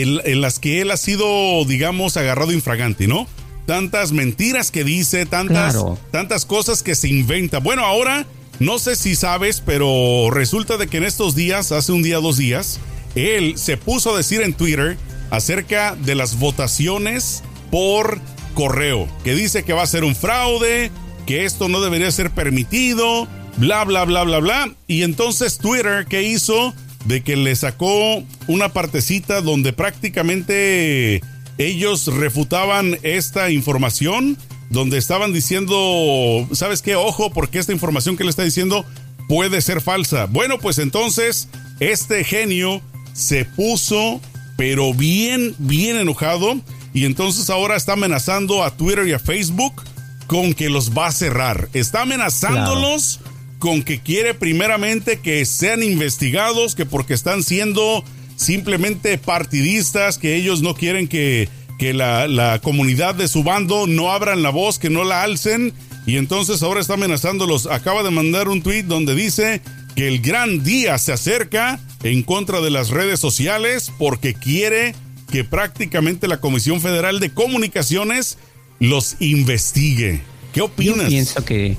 en, 0.00 0.40
las 0.40 0.58
que 0.58 0.80
él 0.80 0.90
ha 0.90 0.96
sido, 0.96 1.64
digamos, 1.64 2.16
agarrado 2.16 2.52
infragante, 2.52 3.06
¿no? 3.06 3.26
Tantas 3.66 4.12
mentiras 4.12 4.70
que 4.70 4.84
dice, 4.84 5.26
tantas, 5.26 5.76
tantas 6.10 6.46
cosas 6.46 6.82
que 6.82 6.94
se 6.94 7.08
inventa. 7.08 7.58
Bueno, 7.58 7.84
ahora 7.84 8.26
no 8.58 8.78
sé 8.78 8.96
si 8.96 9.16
sabes, 9.16 9.60
pero 9.64 10.30
resulta 10.30 10.76
de 10.76 10.86
que 10.86 10.98
en 10.98 11.04
estos 11.04 11.34
días, 11.34 11.72
hace 11.72 11.92
un 11.92 12.02
día, 12.02 12.18
dos 12.18 12.36
días, 12.36 12.80
él 13.14 13.54
se 13.56 13.76
puso 13.76 14.14
a 14.14 14.16
decir 14.16 14.42
en 14.42 14.54
Twitter 14.54 14.96
acerca 15.30 15.96
de 15.96 16.14
las 16.14 16.38
votaciones 16.38 17.42
por 17.70 18.20
correo, 18.54 19.08
que 19.24 19.34
dice 19.34 19.64
que 19.64 19.72
va 19.72 19.82
a 19.82 19.86
ser 19.86 20.04
un 20.04 20.14
fraude, 20.14 20.90
que 21.26 21.44
esto 21.44 21.68
no 21.68 21.80
debería 21.80 22.10
ser 22.10 22.30
permitido, 22.30 23.26
bla, 23.56 23.84
bla, 23.84 24.04
bla, 24.04 24.24
bla, 24.24 24.38
bla. 24.38 24.74
Y 24.86 25.02
entonces 25.02 25.58
Twitter, 25.58 26.06
¿qué 26.08 26.22
hizo? 26.22 26.74
De 27.06 27.22
que 27.22 27.36
le 27.36 27.56
sacó 27.56 28.22
una 28.46 28.68
partecita 28.68 29.40
donde 29.40 29.72
prácticamente 29.72 31.22
ellos 31.58 32.06
refutaban 32.06 32.98
esta 33.02 33.50
información 33.50 34.36
donde 34.72 34.96
estaban 34.96 35.34
diciendo, 35.34 36.48
¿sabes 36.52 36.80
qué? 36.80 36.96
Ojo, 36.96 37.30
porque 37.30 37.58
esta 37.58 37.72
información 37.72 38.16
que 38.16 38.24
le 38.24 38.30
está 38.30 38.42
diciendo 38.42 38.86
puede 39.28 39.60
ser 39.60 39.82
falsa. 39.82 40.24
Bueno, 40.24 40.58
pues 40.58 40.78
entonces 40.78 41.48
este 41.78 42.24
genio 42.24 42.80
se 43.12 43.44
puso, 43.44 44.20
pero 44.56 44.94
bien, 44.94 45.54
bien 45.58 45.98
enojado, 45.98 46.58
y 46.94 47.04
entonces 47.04 47.50
ahora 47.50 47.76
está 47.76 47.92
amenazando 47.92 48.64
a 48.64 48.74
Twitter 48.74 49.06
y 49.06 49.12
a 49.12 49.18
Facebook 49.18 49.82
con 50.26 50.54
que 50.54 50.70
los 50.70 50.96
va 50.96 51.08
a 51.08 51.12
cerrar. 51.12 51.68
Está 51.74 52.02
amenazándolos 52.02 53.20
con 53.58 53.82
que 53.82 54.00
quiere 54.00 54.32
primeramente 54.32 55.20
que 55.20 55.44
sean 55.44 55.82
investigados, 55.82 56.74
que 56.74 56.86
porque 56.86 57.12
están 57.12 57.42
siendo 57.42 58.04
simplemente 58.36 59.18
partidistas, 59.18 60.16
que 60.16 60.34
ellos 60.34 60.62
no 60.62 60.74
quieren 60.74 61.08
que 61.08 61.50
que 61.82 61.92
la, 61.92 62.60
comunidad 62.62 63.16
de 63.16 63.26
su 63.26 63.42
bando 63.42 63.88
no 63.88 64.12
abran 64.12 64.44
la 64.44 64.50
voz, 64.50 64.78
que 64.78 64.88
no 64.88 65.02
la 65.02 65.24
alcen. 65.24 65.72
Y 66.06 66.16
entonces 66.16 66.62
ahora 66.62 66.80
está 66.80 66.94
amenazándolos. 66.94 67.66
Acaba 67.66 68.04
de 68.04 68.12
mandar 68.12 68.46
un 68.48 68.62
tweet 68.62 68.84
donde 68.84 69.16
dice 69.16 69.62
que 69.96 70.06
el 70.06 70.20
gran 70.20 70.62
día 70.62 70.96
se 70.98 71.12
acerca 71.12 71.80
en 72.04 72.22
contra 72.22 72.60
de 72.60 72.70
las 72.70 72.90
redes 72.90 73.18
sociales 73.18 73.90
porque 73.98 74.32
quiere 74.32 74.94
que 75.32 75.42
prácticamente 75.42 76.28
la 76.28 76.40
Comisión 76.40 76.80
Federal 76.80 77.18
de 77.18 77.34
Comunicaciones 77.34 78.38
los 78.78 79.16
investigue. 79.18 80.20
¿Qué 80.52 80.60
opinas? 80.60 81.08
pienso 81.08 81.44
que 81.44 81.76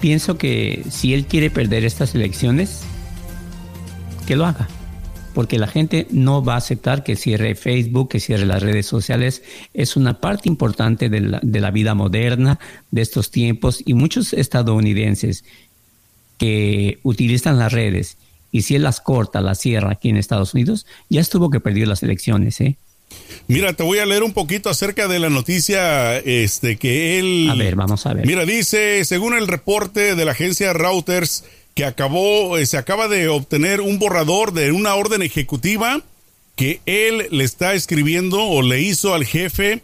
pienso 0.00 0.38
que 0.38 0.82
si 0.90 1.12
él 1.12 1.26
quiere 1.26 1.50
perder 1.50 1.84
estas 1.84 2.14
elecciones, 2.14 2.80
que 4.26 4.34
lo 4.34 4.46
haga 4.46 4.66
porque 5.34 5.58
la 5.58 5.66
gente 5.66 6.06
no 6.10 6.44
va 6.44 6.54
a 6.54 6.58
aceptar 6.58 7.02
que 7.02 7.16
cierre 7.16 7.54
Facebook, 7.54 8.08
que 8.10 8.20
cierre 8.20 8.46
las 8.46 8.62
redes 8.62 8.86
sociales. 8.86 9.42
Es 9.74 9.96
una 9.96 10.20
parte 10.20 10.48
importante 10.48 11.08
de 11.08 11.20
la, 11.60 11.70
vida 11.70 11.94
moderna 11.94 12.58
de 12.90 13.02
estos 13.02 13.30
tiempos 13.30 13.82
y 13.84 13.94
muchos 13.94 14.32
estadounidenses 14.32 15.44
que 16.38 16.98
utilizan 17.02 17.58
las 17.58 17.72
redes 17.72 18.18
y 18.50 18.62
si 18.62 18.74
él 18.74 18.82
las 18.82 19.00
corta, 19.00 19.40
las 19.40 19.58
cierra 19.58 19.92
aquí 19.92 20.10
en 20.10 20.18
Estados 20.18 20.52
Unidos, 20.52 20.86
ya 21.08 21.20
estuvo 21.22 21.48
que 21.50 21.60
perdió 21.60 21.86
las 21.86 22.02
elecciones, 22.02 22.60
¿eh? 22.60 22.76
Mira, 23.48 23.72
te 23.72 23.82
voy 23.82 23.98
a 23.98 24.06
leer 24.06 24.22
un 24.22 24.32
poquito 24.32 24.70
acerca 24.70 25.08
de 25.08 25.18
la 25.18 25.28
noticia 25.28 26.18
este 26.18 26.76
que 26.76 27.18
él 27.18 27.48
A 27.50 27.54
ver, 27.54 27.76
vamos 27.76 28.06
a 28.06 28.14
ver. 28.14 28.26
Mira, 28.26 28.46
dice, 28.46 29.04
según 29.04 29.34
el 29.34 29.48
reporte 29.48 30.14
de 30.14 30.24
la 30.24 30.32
agencia 30.32 30.72
Reuters, 30.72 31.44
que 31.74 31.84
acabó, 31.84 32.58
eh, 32.58 32.66
se 32.66 32.76
acaba 32.76 33.08
de 33.08 33.28
obtener 33.28 33.80
un 33.80 33.98
borrador 33.98 34.52
de 34.52 34.72
una 34.72 34.94
orden 34.94 35.22
ejecutiva 35.22 36.02
que 36.56 36.80
él 36.86 37.28
le 37.30 37.44
está 37.44 37.74
escribiendo 37.74 38.42
o 38.42 38.62
le 38.62 38.80
hizo 38.80 39.14
al 39.14 39.24
jefe 39.24 39.82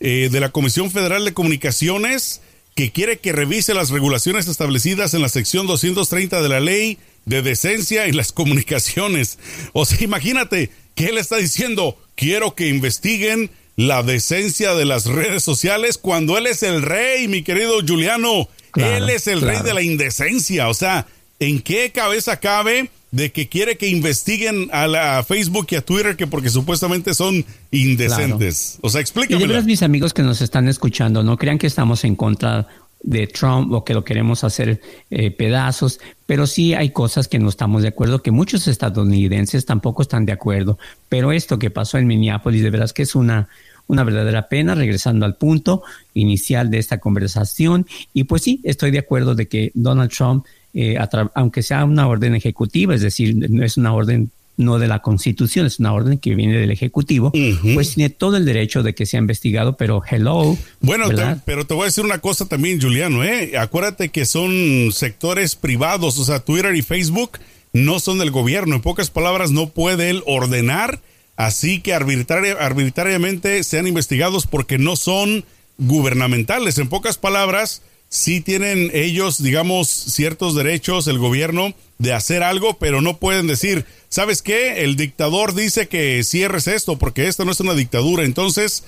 eh, 0.00 0.28
de 0.30 0.40
la 0.40 0.50
Comisión 0.50 0.90
Federal 0.90 1.24
de 1.24 1.34
Comunicaciones 1.34 2.40
que 2.74 2.92
quiere 2.92 3.18
que 3.18 3.32
revise 3.32 3.74
las 3.74 3.90
regulaciones 3.90 4.48
establecidas 4.48 5.14
en 5.14 5.22
la 5.22 5.30
sección 5.30 5.66
230 5.66 6.42
de 6.42 6.48
la 6.48 6.60
ley 6.60 6.98
de 7.24 7.42
decencia 7.42 8.06
en 8.06 8.16
las 8.16 8.32
comunicaciones. 8.32 9.38
O 9.72 9.84
sea, 9.86 10.02
imagínate 10.02 10.70
que 10.94 11.06
él 11.06 11.18
está 11.18 11.36
diciendo, 11.36 11.98
quiero 12.14 12.54
que 12.54 12.68
investiguen 12.68 13.50
la 13.76 14.02
decencia 14.02 14.74
de 14.74 14.84
las 14.84 15.06
redes 15.06 15.42
sociales 15.42 15.98
cuando 15.98 16.38
él 16.38 16.46
es 16.46 16.62
el 16.62 16.82
rey, 16.82 17.28
mi 17.28 17.42
querido 17.42 17.80
Juliano. 17.86 18.48
él 18.74 19.10
es 19.10 19.26
el 19.26 19.42
rey 19.42 19.60
de 19.62 19.74
la 19.74 19.82
indecencia. 19.82 20.68
O 20.68 20.74
sea, 20.74 21.06
¿en 21.40 21.60
qué 21.60 21.90
cabeza 21.92 22.38
cabe 22.38 22.90
de 23.10 23.32
que 23.32 23.48
quiere 23.48 23.76
que 23.76 23.88
investiguen 23.88 24.68
a, 24.72 24.86
la, 24.86 25.24
Facebook 25.24 25.68
y 25.70 25.76
a 25.76 25.84
Twitter 25.84 26.16
que 26.16 26.26
porque 26.26 26.50
supuestamente 26.50 27.14
son 27.14 27.44
indecentes? 27.70 28.78
O 28.82 28.88
sea, 28.88 29.00
explícame. 29.00 29.44
Y 29.44 29.48
de 29.48 29.62
mis 29.62 29.82
amigos 29.82 30.12
que 30.12 30.22
nos 30.22 30.40
están 30.40 30.68
escuchando, 30.68 31.22
no 31.22 31.36
crean 31.36 31.58
que 31.58 31.66
estamos 31.66 32.04
en 32.04 32.16
contra 32.16 32.66
de 33.02 33.26
Trump 33.26 33.72
o 33.72 33.84
que 33.84 33.94
lo 33.94 34.04
queremos 34.04 34.42
hacer 34.42 34.80
eh, 35.10 35.30
pedazos, 35.30 36.00
pero 36.26 36.46
sí 36.46 36.74
hay 36.74 36.90
cosas 36.90 37.28
que 37.28 37.38
no 37.38 37.48
estamos 37.48 37.82
de 37.82 37.88
acuerdo, 37.88 38.22
que 38.22 38.32
muchos 38.32 38.66
estadounidenses 38.66 39.64
tampoco 39.64 40.02
están 40.02 40.26
de 40.26 40.32
acuerdo. 40.32 40.78
Pero 41.08 41.32
esto 41.32 41.58
que 41.58 41.70
pasó 41.70 41.98
en 41.98 42.06
Minneapolis, 42.06 42.62
de 42.62 42.70
veras 42.70 42.92
que 42.92 43.02
es 43.02 43.14
una, 43.14 43.48
una 43.86 44.04
verdadera 44.04 44.48
pena, 44.48 44.74
regresando 44.74 45.26
al 45.26 45.36
punto 45.36 45.82
inicial 46.14 46.70
de 46.70 46.78
esta 46.78 46.98
conversación. 46.98 47.86
Y 48.12 48.24
pues 48.24 48.42
sí, 48.42 48.60
estoy 48.64 48.90
de 48.90 48.98
acuerdo 48.98 49.34
de 49.34 49.46
que 49.48 49.70
Donald 49.74 50.10
Trump, 50.10 50.46
eh, 50.74 50.96
aunque 51.34 51.62
sea 51.62 51.84
una 51.84 52.08
orden 52.08 52.34
ejecutiva, 52.34 52.94
es 52.94 53.02
decir, 53.02 53.36
no 53.36 53.64
es 53.64 53.76
una 53.76 53.94
orden 53.94 54.30
no 54.56 54.78
de 54.78 54.88
la 54.88 55.00
Constitución, 55.00 55.66
es 55.66 55.78
una 55.78 55.92
orden 55.92 56.18
que 56.18 56.34
viene 56.34 56.56
del 56.56 56.70
Ejecutivo, 56.70 57.32
pues 57.74 57.94
tiene 57.94 58.10
todo 58.10 58.36
el 58.36 58.44
derecho 58.44 58.82
de 58.82 58.94
que 58.94 59.06
sea 59.06 59.20
investigado, 59.20 59.76
pero 59.76 60.02
hello. 60.10 60.56
Bueno, 60.80 61.06
pero 61.44 61.66
te 61.66 61.74
voy 61.74 61.82
a 61.82 61.86
decir 61.86 62.04
una 62.04 62.18
cosa 62.18 62.46
también, 62.46 62.80
Juliano, 62.80 63.22
¿eh? 63.22 63.58
acuérdate 63.58 64.08
que 64.08 64.24
son 64.24 64.90
sectores 64.92 65.56
privados, 65.56 66.18
o 66.18 66.24
sea, 66.24 66.40
Twitter 66.40 66.74
y 66.74 66.82
Facebook 66.82 67.32
no 67.72 68.00
son 68.00 68.18
del 68.18 68.30
gobierno, 68.30 68.76
en 68.76 68.82
pocas 68.82 69.10
palabras, 69.10 69.50
no 69.50 69.68
puede 69.68 70.08
él 70.08 70.22
ordenar, 70.26 71.00
así 71.36 71.80
que 71.80 71.94
arbitrariamente 71.94 73.62
sean 73.64 73.86
investigados 73.86 74.46
porque 74.46 74.78
no 74.78 74.96
son 74.96 75.44
gubernamentales, 75.78 76.78
en 76.78 76.88
pocas 76.88 77.18
palabras, 77.18 77.82
sí 78.08 78.40
tienen 78.40 78.90
ellos, 78.94 79.42
digamos, 79.42 79.88
ciertos 79.88 80.54
derechos, 80.54 81.06
el 81.06 81.18
gobierno, 81.18 81.74
de 81.98 82.12
hacer 82.12 82.42
algo, 82.42 82.78
pero 82.78 83.00
no 83.00 83.18
pueden 83.18 83.46
decir, 83.46 83.84
¿sabes 84.08 84.42
qué? 84.42 84.84
El 84.84 84.96
dictador 84.96 85.54
dice 85.54 85.88
que 85.88 86.22
cierres 86.24 86.66
esto 86.66 86.98
porque 86.98 87.26
esto 87.26 87.44
no 87.44 87.52
es 87.52 87.60
una 87.60 87.74
dictadura. 87.74 88.24
Entonces, 88.24 88.84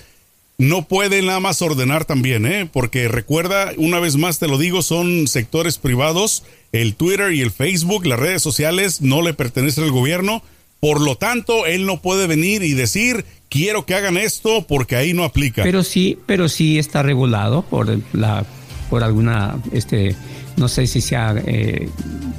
no 0.57 0.87
pueden 0.87 1.27
nada 1.27 1.39
más 1.39 1.61
ordenar 1.61 2.05
también, 2.05 2.45
¿eh? 2.45 2.69
Porque 2.71 3.07
recuerda, 3.07 3.71
una 3.77 3.99
vez 3.99 4.17
más 4.17 4.39
te 4.39 4.47
lo 4.47 4.57
digo, 4.57 4.81
son 4.81 5.27
sectores 5.27 5.77
privados. 5.77 6.43
El 6.71 6.95
Twitter 6.95 7.31
y 7.31 7.41
el 7.41 7.51
Facebook, 7.51 8.05
las 8.05 8.19
redes 8.19 8.41
sociales, 8.41 9.01
no 9.01 9.21
le 9.21 9.33
pertenecen 9.33 9.85
al 9.85 9.91
gobierno. 9.91 10.43
Por 10.79 11.01
lo 11.01 11.15
tanto, 11.15 11.65
él 11.65 11.85
no 11.85 12.01
puede 12.01 12.25
venir 12.27 12.63
y 12.63 12.73
decir, 12.73 13.25
quiero 13.49 13.85
que 13.85 13.95
hagan 13.95 14.17
esto 14.17 14.65
porque 14.67 14.95
ahí 14.95 15.13
no 15.13 15.23
aplica. 15.23 15.63
Pero 15.63 15.83
sí, 15.83 16.17
pero 16.25 16.47
sí 16.47 16.79
está 16.79 17.03
regulado 17.03 17.63
por 17.63 17.99
la 18.13 18.45
por 18.89 19.03
alguna, 19.03 19.55
este, 19.71 20.15
no 20.57 20.67
sé 20.67 20.87
si 20.87 20.99
sea 21.01 21.35
eh, 21.45 21.87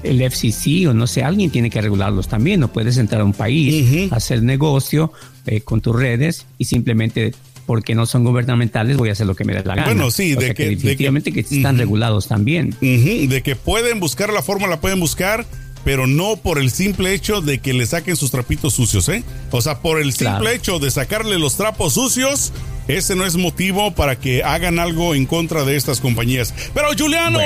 el 0.03 0.21
FCC 0.21 0.89
o 0.89 0.95
no 0.95 1.07
sé, 1.07 1.23
alguien 1.23 1.51
tiene 1.51 1.71
que 1.71 1.81
regularlos 1.81 2.29
también. 2.29 2.61
No 2.61 2.73
puedes 2.73 2.99
entrar 2.99 3.21
a 3.21 3.25
un 3.25 3.33
país, 3.33 4.13
hacer 4.13 4.43
negocio 4.43 5.13
eh, 5.47 5.61
con 5.61 5.81
tus 5.81 5.95
redes 5.95 6.47
y 6.59 6.65
simplemente 6.65 7.33
porque 7.67 7.95
no 7.95 8.05
son 8.05 8.25
gubernamentales 8.25 8.97
voy 8.97 9.11
a 9.11 9.13
hacer 9.13 9.29
lo 9.29 9.37
que 9.37 9.45
me 9.45 9.55
dé 9.55 9.63
la 9.65 9.77
gana. 9.77 9.87
Bueno, 9.87 10.11
sí, 10.11 10.35
de, 10.35 10.55
que, 10.55 10.71
definitivamente 10.71 11.33
que, 11.33 11.41
están 11.41 11.79
regulados 11.79 12.27
también. 12.27 12.75
de 12.81 13.43
que 13.45 13.55
pueden 13.55 14.01
buscar 14.01 14.33
la 14.33 14.43
forma, 14.43 14.67
la 14.67 14.81
pueden 14.81 14.99
buscar, 14.99 15.47
pero 15.85 16.07
no 16.07 16.37
por 16.37 16.59
el 16.59 16.71
simple 16.71 17.15
hecho 17.15 17.41
de 17.41 17.59
que 17.59 17.73
le 17.73 17.87
saquen 17.87 18.17
sus 18.17 18.31
trapitos 18.31 18.75
sucios, 18.75 19.09
¿eh? 19.09 19.25
O 19.51 19.63
sea, 19.63 19.81
por 19.81 20.01
el 20.01 20.13
simple 20.13 20.55
hecho 20.55 20.79
de 20.79 20.91
sacarle 20.91 21.39
los 21.39 21.57
trapos 21.57 21.95
sucios, 21.95 22.53
ese 22.89 23.17
no 23.17 23.25
es 23.25 23.37
motivo 23.37 23.93
para 23.93 24.19
que 24.19 24.43
hagan 24.43 24.79
algo 24.79 25.15
en 25.15 25.27
contra 25.27 25.65
de 25.65 25.77
estas 25.77 26.01
compañías. 26.01 26.55
Pero 26.75 26.89
Juliano, 26.99 27.41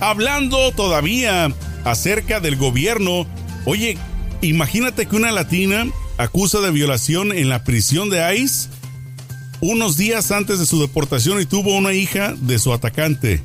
hablando 0.00 0.72
todavía 0.72 1.52
acerca 1.84 2.40
del 2.40 2.56
gobierno, 2.56 3.26
oye, 3.64 3.98
imagínate 4.42 5.06
que 5.06 5.16
una 5.16 5.32
latina 5.32 5.86
acusa 6.18 6.60
de 6.60 6.70
violación 6.70 7.32
en 7.32 7.48
la 7.48 7.64
prisión 7.64 8.10
de 8.10 8.36
ICE 8.36 8.68
unos 9.60 9.96
días 9.96 10.32
antes 10.32 10.58
de 10.58 10.66
su 10.66 10.80
deportación 10.80 11.40
y 11.40 11.46
tuvo 11.46 11.76
una 11.76 11.92
hija 11.92 12.34
de 12.36 12.58
su 12.58 12.72
atacante. 12.72 13.42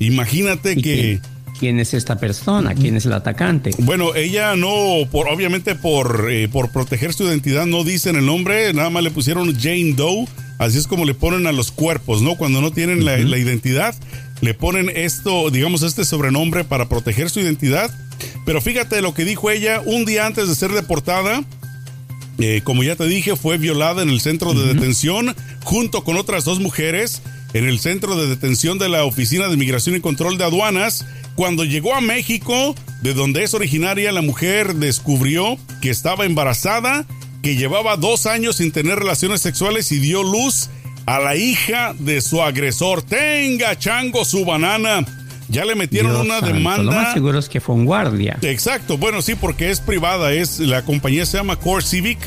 Imagínate 0.00 0.76
que 0.76 1.20
quién 1.60 1.78
es 1.78 1.92
esta 1.92 2.16
persona, 2.18 2.74
quién 2.74 2.96
es 2.96 3.04
el 3.04 3.12
atacante. 3.12 3.72
Bueno, 3.80 4.14
ella 4.14 4.56
no, 4.56 5.06
por, 5.10 5.28
obviamente 5.28 5.74
por, 5.74 6.28
eh, 6.30 6.48
por 6.48 6.72
proteger 6.72 7.12
su 7.12 7.24
identidad 7.24 7.66
no 7.66 7.84
dicen 7.84 8.16
el 8.16 8.24
nombre, 8.24 8.72
nada 8.72 8.88
más 8.88 9.02
le 9.02 9.10
pusieron 9.10 9.54
Jane 9.60 9.92
Doe, 9.92 10.26
así 10.58 10.78
es 10.78 10.86
como 10.86 11.04
le 11.04 11.12
ponen 11.12 11.46
a 11.46 11.52
los 11.52 11.70
cuerpos, 11.70 12.22
¿no? 12.22 12.36
Cuando 12.36 12.62
no 12.62 12.72
tienen 12.72 13.04
la, 13.04 13.18
identidad, 13.18 13.94
le 14.40 14.54
ponen 14.54 14.90
esto, 14.94 15.50
digamos, 15.50 15.82
este 15.82 16.06
sobrenombre 16.06 16.64
para 16.64 16.88
proteger 16.88 17.28
su 17.28 17.40
identidad. 17.40 17.90
Pero 18.46 18.62
fíjate 18.62 19.02
lo 19.02 19.12
que 19.12 19.26
dijo 19.26 19.50
ella 19.50 19.82
un 19.84 20.06
día 20.06 20.24
antes 20.24 20.48
de 20.48 20.54
ser 20.54 20.72
deportada. 20.72 21.44
Eh, 22.38 22.62
como 22.64 22.82
ya 22.82 22.96
te 22.96 23.06
dije, 23.06 23.36
fue 23.36 23.58
violada 23.58 24.02
en 24.02 24.08
el 24.08 24.22
centro 24.22 24.54
de 24.54 24.72
detención 24.72 25.36
junto 25.62 26.04
con 26.04 26.16
otras 26.16 26.46
dos 26.46 26.58
mujeres 26.58 27.20
en 27.52 27.66
el 27.66 27.80
centro 27.80 28.16
de 28.16 28.28
detención 28.28 28.78
de 28.78 28.88
la 28.88 29.04
Oficina 29.04 29.48
de 29.48 29.54
Inmigración 29.54 29.96
y 29.96 30.00
Control 30.00 30.38
de 30.38 30.44
Aduanas 30.44 31.04
cuando 31.34 31.64
llegó 31.64 31.94
a 31.94 32.00
México, 32.00 32.74
de 33.02 33.14
donde 33.14 33.44
es 33.44 33.54
originaria, 33.54 34.12
la 34.12 34.22
mujer 34.22 34.74
descubrió 34.74 35.56
que 35.80 35.90
estaba 35.90 36.26
embarazada, 36.26 37.06
que 37.42 37.56
llevaba 37.56 37.96
dos 37.96 38.26
años 38.26 38.56
sin 38.56 38.72
tener 38.72 38.98
relaciones 38.98 39.40
sexuales 39.40 39.90
y 39.92 40.00
dio 40.00 40.22
luz 40.22 40.68
a 41.06 41.18
la 41.18 41.36
hija 41.36 41.94
de 41.98 42.20
su 42.20 42.42
agresor. 42.42 43.02
Tenga, 43.02 43.78
chango, 43.78 44.24
su 44.24 44.44
banana. 44.44 45.06
Ya 45.48 45.64
le 45.64 45.74
metieron 45.74 46.14
una 46.14 46.40
demanda. 46.40 46.82
Lo 46.82 46.92
más 46.92 47.14
seguro 47.14 47.38
es 47.38 47.48
que 47.48 47.60
fue 47.60 47.74
un 47.74 47.84
guardia. 47.84 48.38
Exacto, 48.42 48.98
bueno, 48.98 49.20
sí, 49.22 49.34
porque 49.34 49.70
es 49.70 49.80
privada, 49.80 50.32
es 50.32 50.60
la 50.60 50.84
compañía 50.84 51.26
se 51.26 51.38
llama 51.38 51.56
Core 51.56 51.82
Civic. 51.82 52.18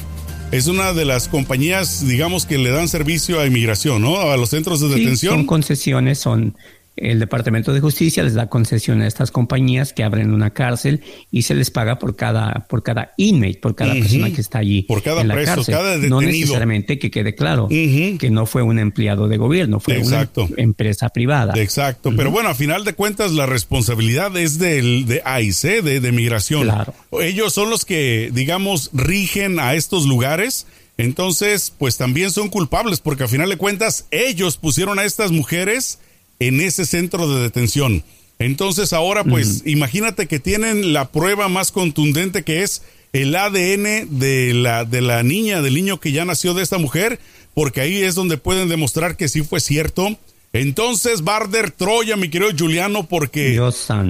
Es 0.54 0.68
una 0.68 0.94
de 0.94 1.04
las 1.04 1.28
compañías, 1.28 2.08
digamos, 2.08 2.46
que 2.46 2.60
le 2.60 2.70
dan 2.70 2.88
servicio 2.88 3.40
a 3.40 3.48
inmigración, 3.48 4.04
¿no? 4.04 4.22
A 4.22 4.38
los 4.38 4.52
centros 4.52 4.80
de 4.82 4.90
detención. 4.90 5.34
son 5.34 5.46
concesiones, 5.48 6.20
son 6.20 6.56
el 6.96 7.20
Departamento 7.20 7.74
de 7.74 7.80
Justicia 7.80 8.24
les 8.24 8.36
da 8.36 8.50
concesión 8.50 9.02
a 9.02 9.08
estas 9.08 9.32
compañías 9.32 9.94
que 9.94 10.04
abren 10.04 10.34
una 10.34 10.52
cárcel 10.52 11.02
y 11.32 11.42
se 11.44 11.56
les 11.56 11.72
paga 11.72 11.98
por 11.98 12.16
cada 12.16 12.68
por 12.70 12.84
cada 12.84 13.14
inmate, 13.18 13.60
por 13.62 13.76
cada 13.76 13.94
persona 13.94 14.32
que 14.32 14.42
está 14.42 14.60
allí 14.60 14.84
por 14.84 15.02
cada 15.02 15.22
en 15.22 15.28
la 15.28 15.44
cárcel. 15.44 15.74
Cada 15.74 15.98
no 15.98 16.22
necesariamente 16.22 17.00
que 17.00 17.10
quede 17.10 17.36
claro 17.36 17.68
que 17.70 18.30
no 18.30 18.46
fue 18.46 18.62
un 18.62 18.80
empleado 18.80 19.28
de 19.28 19.38
gobierno, 19.38 19.80
fue 19.80 20.00
una 20.00 20.30
empresa 20.58 21.10
privada. 21.10 21.54
Exacto, 21.56 22.12
pero 22.16 22.32
bueno, 22.32 22.50
a 22.50 22.56
final 22.56 22.84
de 22.84 22.94
cuentas 22.94 23.32
la 23.32 23.46
responsabilidad 23.46 24.36
es 24.38 24.60
del 24.60 25.06
de 25.06 25.24
ICE, 25.42 25.82
de, 25.82 26.00
de 26.00 26.12
migración. 26.12 26.64
Claro. 26.64 26.94
Ellos 27.22 27.54
son 27.54 27.70
los 27.70 27.86
que, 27.86 28.30
digamos, 28.34 28.90
rigen 28.94 29.60
a 29.60 29.74
estos 29.76 30.06
lugares. 30.06 30.68
Entonces, 30.98 31.74
pues 31.76 31.98
también 31.98 32.32
son 32.32 32.50
culpables 32.50 33.00
porque 33.00 33.24
a 33.24 33.28
final 33.28 33.50
de 33.50 33.58
cuentas 33.58 34.06
ellos 34.12 34.58
pusieron 34.58 35.00
a 35.00 35.06
estas 35.06 35.32
mujeres 35.32 36.00
en 36.40 36.62
ese 36.62 36.86
centro 36.86 37.28
de 37.28 37.42
detención. 37.42 38.04
Entonces 38.40 38.94
ahora 38.94 39.24
pues 39.24 39.64
imagínate 39.66 40.28
que 40.28 40.40
tienen 40.40 40.92
la 40.94 41.12
prueba 41.12 41.48
más 41.48 41.72
contundente 41.72 42.44
que 42.44 42.64
es 42.64 42.82
el 43.14 43.36
ADN 43.36 44.20
de 44.20 44.54
la, 44.54 44.86
de 44.86 45.02
la 45.02 45.24
niña, 45.24 45.62
del 45.62 45.76
niño 45.76 46.00
que 46.00 46.12
ya 46.12 46.26
nació 46.26 46.56
de 46.56 46.64
esta 46.64 46.80
mujer, 46.80 47.20
porque 47.54 47.82
ahí 47.82 48.02
es 48.02 48.16
donde 48.16 48.38
pueden 48.38 48.68
demostrar 48.70 49.16
que 49.16 49.30
sí 49.30 49.44
fue 49.44 49.60
cierto. 49.60 50.18
Entonces, 50.52 51.24
Barder 51.24 51.72
Troya, 51.72 52.16
mi 52.16 52.30
querido 52.30 52.52
Juliano, 52.58 53.08
porque 53.08 53.60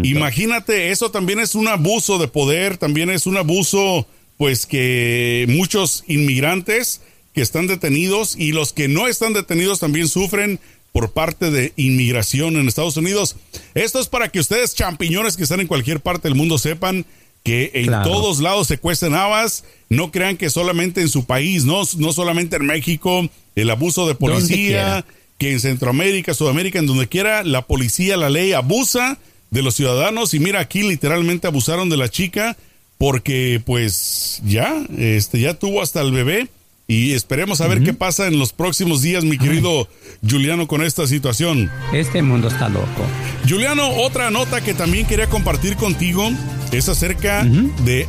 imagínate, 0.03 0.91
eso 0.91 1.11
también 1.11 1.39
es 1.39 1.53
un 1.53 1.67
abuso 1.67 2.17
de 2.17 2.27
poder, 2.27 2.77
también 2.77 3.09
es 3.09 3.25
un 3.27 3.37
abuso, 3.37 4.07
pues 4.37 4.65
que 4.65 5.45
muchos 5.49 6.03
inmigrantes 6.07 7.01
que 7.33 7.41
están 7.41 7.67
detenidos 7.67 8.35
y 8.37 8.51
los 8.51 8.73
que 8.73 8.87
no 8.87 9.07
están 9.07 9.33
detenidos 9.33 9.79
también 9.79 10.07
sufren 10.07 10.59
por 10.93 11.11
parte 11.11 11.51
de 11.51 11.73
inmigración 11.75 12.55
en 12.55 12.67
Estados 12.69 12.95
Unidos. 12.95 13.35
Esto 13.73 13.99
es 13.99 14.07
para 14.07 14.29
que 14.29 14.39
ustedes, 14.39 14.75
champiñones 14.75 15.35
que 15.35 15.43
están 15.43 15.59
en 15.59 15.67
cualquier 15.67 15.99
parte 15.99 16.29
del 16.29 16.37
mundo, 16.37 16.57
sepan 16.57 17.05
que 17.43 17.71
en 17.73 17.87
todos 18.03 18.39
lados 18.39 18.67
se 18.67 18.77
cuestan 18.77 19.15
habas. 19.15 19.65
No 19.89 20.11
crean 20.11 20.37
que 20.37 20.49
solamente 20.49 21.01
en 21.01 21.09
su 21.09 21.25
país, 21.25 21.65
no, 21.65 21.81
no 21.97 22.13
solamente 22.13 22.55
en 22.55 22.67
México, 22.67 23.27
el 23.55 23.69
abuso 23.69 24.07
de 24.07 24.15
policía, 24.15 25.03
que 25.39 25.51
en 25.51 25.59
Centroamérica, 25.59 26.35
Sudamérica, 26.35 26.79
en 26.79 26.85
donde 26.85 27.09
quiera, 27.09 27.43
la 27.43 27.63
policía, 27.63 28.15
la 28.15 28.29
ley 28.29 28.53
abusa 28.53 29.17
de 29.49 29.61
los 29.63 29.75
ciudadanos 29.75 30.33
y 30.33 30.39
mira 30.39 30.59
aquí 30.59 30.83
literalmente 30.83 31.47
abusaron 31.47 31.89
de 31.89 31.97
la 31.97 32.09
chica 32.09 32.57
porque 32.97 33.61
pues 33.63 34.41
ya, 34.45 34.83
este, 34.97 35.39
ya 35.39 35.55
tuvo 35.55 35.81
hasta 35.81 36.01
el 36.01 36.11
bebé 36.11 36.47
y 36.87 37.13
esperemos 37.13 37.61
a 37.61 37.67
ver 37.67 37.81
qué 37.81 37.93
pasa 37.93 38.27
en 38.27 38.37
los 38.37 38.51
próximos 38.51 39.01
días, 39.01 39.23
mi 39.23 39.37
querido 39.37 39.87
Juliano, 40.29 40.67
con 40.67 40.83
esta 40.83 41.07
situación. 41.07 41.71
Este 41.93 42.21
mundo 42.21 42.49
está 42.49 42.67
loco. 42.67 43.05
Juliano, 43.47 43.89
otra 43.89 44.31
nota 44.31 44.61
que 44.61 44.73
también 44.73 45.05
quería 45.05 45.29
compartir 45.29 45.77
contigo 45.77 46.29
es 46.71 46.89
acerca 46.89 47.45
de 47.45 48.07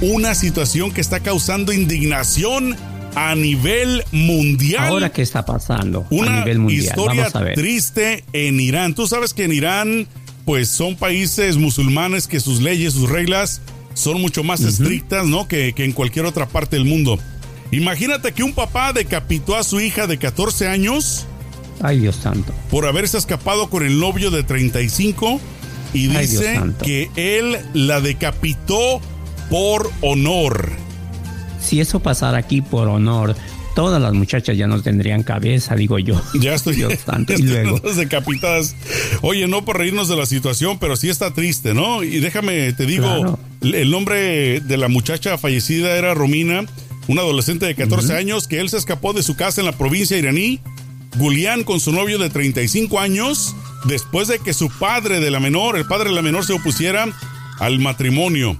una 0.00 0.34
situación 0.34 0.90
que 0.92 1.00
está 1.00 1.20
causando 1.20 1.72
indignación 1.72 2.76
a 3.14 3.34
nivel 3.34 4.02
mundial. 4.12 4.88
Ahora, 4.88 5.12
¿qué 5.12 5.22
está 5.22 5.44
pasando 5.44 6.06
una 6.10 6.38
a 6.38 6.40
nivel 6.40 6.60
mundial? 6.60 6.84
historia 6.84 7.30
triste 7.54 8.24
en 8.32 8.58
Irán. 8.58 8.94
Tú 8.94 9.06
sabes 9.06 9.34
que 9.34 9.44
en 9.44 9.52
Irán, 9.52 10.06
pues 10.46 10.68
son 10.68 10.96
países 10.96 11.56
musulmanes 11.56 12.26
que 12.26 12.40
sus 12.40 12.62
leyes, 12.62 12.94
sus 12.94 13.10
reglas 13.10 13.60
son 13.92 14.20
mucho 14.20 14.44
más 14.44 14.60
estrictas, 14.60 15.26
¿no? 15.26 15.48
Que, 15.48 15.72
que 15.72 15.84
en 15.84 15.92
cualquier 15.92 16.24
otra 16.24 16.46
parte 16.46 16.76
del 16.76 16.84
mundo. 16.84 17.18
Imagínate 17.70 18.32
que 18.32 18.42
un 18.42 18.54
papá 18.54 18.92
decapitó 18.92 19.56
a 19.56 19.62
su 19.62 19.80
hija 19.80 20.06
de 20.06 20.18
14 20.18 20.68
años. 20.68 21.26
Ay, 21.80 22.00
Dios 22.00 22.16
santo. 22.16 22.52
Por 22.70 22.86
haberse 22.86 23.18
escapado 23.18 23.68
con 23.68 23.84
el 23.84 24.00
novio 24.00 24.30
de 24.30 24.42
35 24.42 25.40
y 25.92 26.08
dice 26.08 26.60
que 26.82 27.10
él 27.16 27.58
la 27.74 28.00
decapitó 28.00 29.00
por 29.50 29.90
honor. 30.00 30.70
Si 31.60 31.80
eso 31.80 32.00
pasara 32.00 32.38
aquí 32.38 32.62
por 32.62 32.88
honor, 32.88 33.36
todas 33.74 34.00
las 34.00 34.12
muchachas 34.12 34.56
ya 34.56 34.66
no 34.66 34.80
tendrían 34.82 35.22
cabeza, 35.22 35.76
digo 35.76 35.98
yo. 35.98 36.20
Ya 36.40 36.54
estoy, 36.54 36.76
Dios 36.76 36.94
santo. 37.04 37.34
y 37.34 37.42
luego. 37.42 37.78
decapitadas. 37.80 38.74
Oye, 39.22 39.46
no 39.46 39.64
por 39.64 39.78
reírnos 39.78 40.08
de 40.08 40.16
la 40.16 40.26
situación, 40.26 40.78
pero 40.78 40.96
sí 40.96 41.08
está 41.10 41.32
triste, 41.32 41.74
¿no? 41.74 42.02
Y 42.02 42.20
déjame, 42.20 42.72
te 42.72 42.86
digo, 42.86 43.38
el 43.60 43.90
nombre 43.90 44.60
de 44.60 44.76
la 44.78 44.88
muchacha 44.88 45.36
fallecida 45.36 45.96
era 45.96 46.14
Romina 46.14 46.64
un 47.08 47.18
adolescente 47.18 47.66
de 47.66 47.74
14 47.74 48.14
años 48.14 48.46
que 48.46 48.60
él 48.60 48.68
se 48.68 48.76
escapó 48.76 49.12
de 49.12 49.22
su 49.22 49.34
casa 49.34 49.60
en 49.60 49.66
la 49.66 49.76
provincia 49.76 50.16
iraní, 50.16 50.60
Gulián 51.16 51.64
con 51.64 51.80
su 51.80 51.90
novio 51.90 52.18
de 52.18 52.30
35 52.30 53.00
años, 53.00 53.56
después 53.86 54.28
de 54.28 54.38
que 54.38 54.54
su 54.54 54.68
padre 54.78 55.18
de 55.18 55.30
la 55.30 55.40
menor, 55.40 55.76
el 55.76 55.86
padre 55.86 56.10
de 56.10 56.14
la 56.14 56.22
menor 56.22 56.44
se 56.44 56.52
opusiera 56.52 57.06
al 57.58 57.80
matrimonio. 57.80 58.58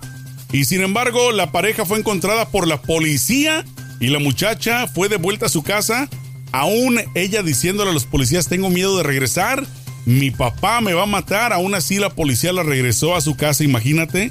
Y 0.50 0.64
sin 0.64 0.80
embargo, 0.80 1.30
la 1.30 1.52
pareja 1.52 1.84
fue 1.84 1.98
encontrada 1.98 2.48
por 2.48 2.66
la 2.66 2.80
policía 2.80 3.64
y 4.00 4.08
la 4.08 4.18
muchacha 4.18 4.86
fue 4.86 5.08
devuelta 5.08 5.46
a 5.46 5.50
su 5.50 5.62
casa, 5.62 6.08
aún 6.50 7.00
ella 7.14 7.42
diciéndole 7.42 7.90
a 7.90 7.94
los 7.94 8.06
policías, 8.06 8.48
tengo 8.48 8.70
miedo 8.70 8.96
de 8.96 9.02
regresar, 9.02 9.64
mi 10.06 10.30
papá 10.30 10.80
me 10.80 10.94
va 10.94 11.02
a 11.02 11.06
matar, 11.06 11.52
aún 11.52 11.74
así 11.74 11.98
la 11.98 12.08
policía 12.08 12.52
la 12.52 12.62
regresó 12.62 13.14
a 13.14 13.20
su 13.20 13.36
casa, 13.36 13.62
imagínate. 13.62 14.30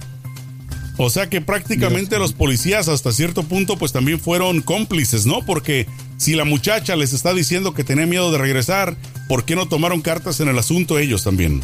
O 0.98 1.12
sea 1.12 1.30
que 1.30 1.42
prácticamente 1.42 2.18
los 2.18 2.34
policías 2.34 2.88
hasta 2.88 3.12
cierto 3.12 3.44
punto 3.44 3.78
pues 3.78 3.92
también 3.92 4.20
fueron 4.20 4.62
cómplices, 4.62 5.28
¿no? 5.28 5.46
Porque 5.46 5.86
si 6.18 6.36
la 6.36 6.44
muchacha 6.44 6.96
les 6.96 7.14
está 7.14 7.36
diciendo 7.36 7.76
que 7.76 7.84
tenía 7.84 8.08
miedo 8.08 8.32
de 8.32 8.40
regresar, 8.40 8.98
¿por 9.28 9.46
qué 9.46 9.56
no 9.56 9.68
tomaron 9.68 10.02
cartas 10.02 10.40
en 10.40 10.48
el 10.48 10.58
asunto 10.58 10.98
ellos 10.98 11.24
también? 11.24 11.62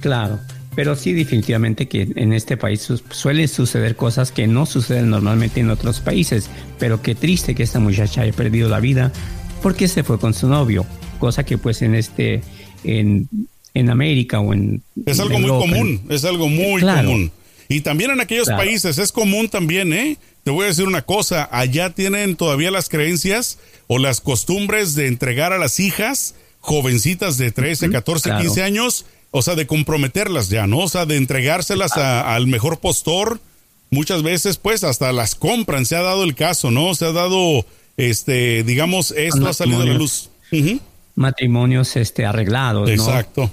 Claro, 0.00 0.40
pero 0.74 0.96
sí 0.96 1.12
definitivamente 1.12 1.88
que 1.88 2.08
en 2.16 2.32
este 2.32 2.56
país 2.56 2.88
suelen 3.10 3.48
suceder 3.48 3.96
cosas 3.96 4.32
que 4.32 4.46
no 4.46 4.64
suceden 4.64 5.10
normalmente 5.10 5.60
en 5.60 5.68
otros 5.68 6.00
países, 6.00 6.48
pero 6.78 7.02
qué 7.02 7.14
triste 7.14 7.54
que 7.54 7.62
esta 7.62 7.80
muchacha 7.80 8.22
haya 8.22 8.32
perdido 8.32 8.70
la 8.70 8.80
vida 8.80 9.12
porque 9.62 9.88
se 9.88 10.02
fue 10.04 10.18
con 10.18 10.32
su 10.32 10.48
novio, 10.48 10.86
cosa 11.18 11.44
que 11.44 11.58
pues 11.58 11.82
en 11.82 11.94
este 11.94 12.40
en, 12.82 13.28
en 13.74 13.90
América 13.90 14.40
o 14.40 14.54
en 14.54 14.82
es 15.04 15.20
algo 15.20 15.38
muy 15.38 15.50
común, 15.50 16.00
es 16.08 16.24
algo 16.24 16.48
muy 16.48 16.80
común. 16.80 17.30
Y 17.68 17.80
también 17.80 18.10
en 18.10 18.20
aquellos 18.20 18.48
países 18.48 18.98
es 18.98 19.12
común 19.12 19.48
también, 19.48 19.92
¿eh? 19.92 20.18
Te 20.44 20.50
voy 20.50 20.64
a 20.64 20.68
decir 20.68 20.86
una 20.86 21.02
cosa, 21.02 21.48
allá 21.52 21.90
tienen 21.90 22.36
todavía 22.36 22.70
las 22.70 22.88
creencias 22.88 23.58
o 23.86 23.98
las 23.98 24.20
costumbres 24.20 24.94
de 24.94 25.06
entregar 25.06 25.52
a 25.52 25.58
las 25.58 25.78
hijas 25.78 26.34
jovencitas 26.60 27.38
de 27.38 27.50
13, 27.52 27.90
14, 27.90 28.30
15 28.40 28.62
años, 28.62 29.06
o 29.30 29.42
sea, 29.42 29.54
de 29.54 29.66
comprometerlas 29.66 30.48
ya, 30.48 30.66
¿no? 30.66 30.78
O 30.78 30.88
sea, 30.88 31.06
de 31.06 31.16
entregárselas 31.16 31.96
al 31.96 32.46
mejor 32.46 32.80
postor. 32.80 33.40
Muchas 33.90 34.22
veces, 34.22 34.56
pues, 34.56 34.84
hasta 34.84 35.12
las 35.12 35.34
compran. 35.34 35.86
Se 35.86 35.96
ha 35.96 36.02
dado 36.02 36.24
el 36.24 36.34
caso, 36.34 36.70
¿no? 36.70 36.94
Se 36.94 37.04
ha 37.04 37.12
dado, 37.12 37.66
este, 37.96 38.62
digamos, 38.64 39.12
esto 39.12 39.46
ha 39.46 39.52
salido 39.52 39.82
a 39.82 39.86
la 39.86 39.94
luz. 39.94 40.30
Matrimonios, 41.14 41.96
este, 41.96 42.24
arreglados, 42.24 42.88
¿no? 42.88 43.50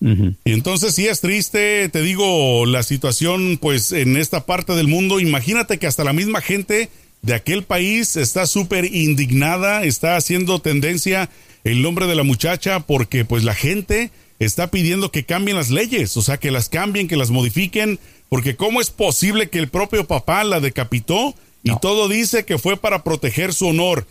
Y 0.00 0.52
entonces 0.52 0.94
sí 0.94 1.06
es 1.06 1.20
triste, 1.20 1.88
te 1.90 2.00
digo, 2.00 2.64
la 2.64 2.82
situación 2.82 3.58
pues 3.60 3.92
en 3.92 4.16
esta 4.16 4.46
parte 4.46 4.74
del 4.74 4.88
mundo. 4.88 5.20
Imagínate 5.20 5.78
que 5.78 5.86
hasta 5.86 6.04
la 6.04 6.14
misma 6.14 6.40
gente 6.40 6.88
de 7.20 7.34
aquel 7.34 7.64
país 7.64 8.16
está 8.16 8.46
súper 8.46 8.86
indignada, 8.86 9.84
está 9.84 10.16
haciendo 10.16 10.58
tendencia 10.60 11.28
el 11.64 11.82
nombre 11.82 12.06
de 12.06 12.14
la 12.14 12.22
muchacha 12.22 12.80
porque 12.80 13.26
pues 13.26 13.44
la 13.44 13.54
gente 13.54 14.10
está 14.38 14.70
pidiendo 14.70 15.12
que 15.12 15.24
cambien 15.24 15.58
las 15.58 15.70
leyes, 15.70 16.16
o 16.16 16.22
sea, 16.22 16.38
que 16.38 16.50
las 16.50 16.70
cambien, 16.70 17.06
que 17.06 17.16
las 17.16 17.30
modifiquen, 17.30 17.98
porque 18.30 18.56
¿cómo 18.56 18.80
es 18.80 18.88
posible 18.90 19.50
que 19.50 19.58
el 19.58 19.68
propio 19.68 20.06
papá 20.06 20.44
la 20.44 20.60
decapitó 20.60 21.34
y 21.62 21.76
todo 21.78 22.08
dice 22.08 22.46
que 22.46 22.56
fue 22.56 22.78
para 22.78 23.04
proteger 23.04 23.52
su 23.52 23.66
honor? 23.66 24.06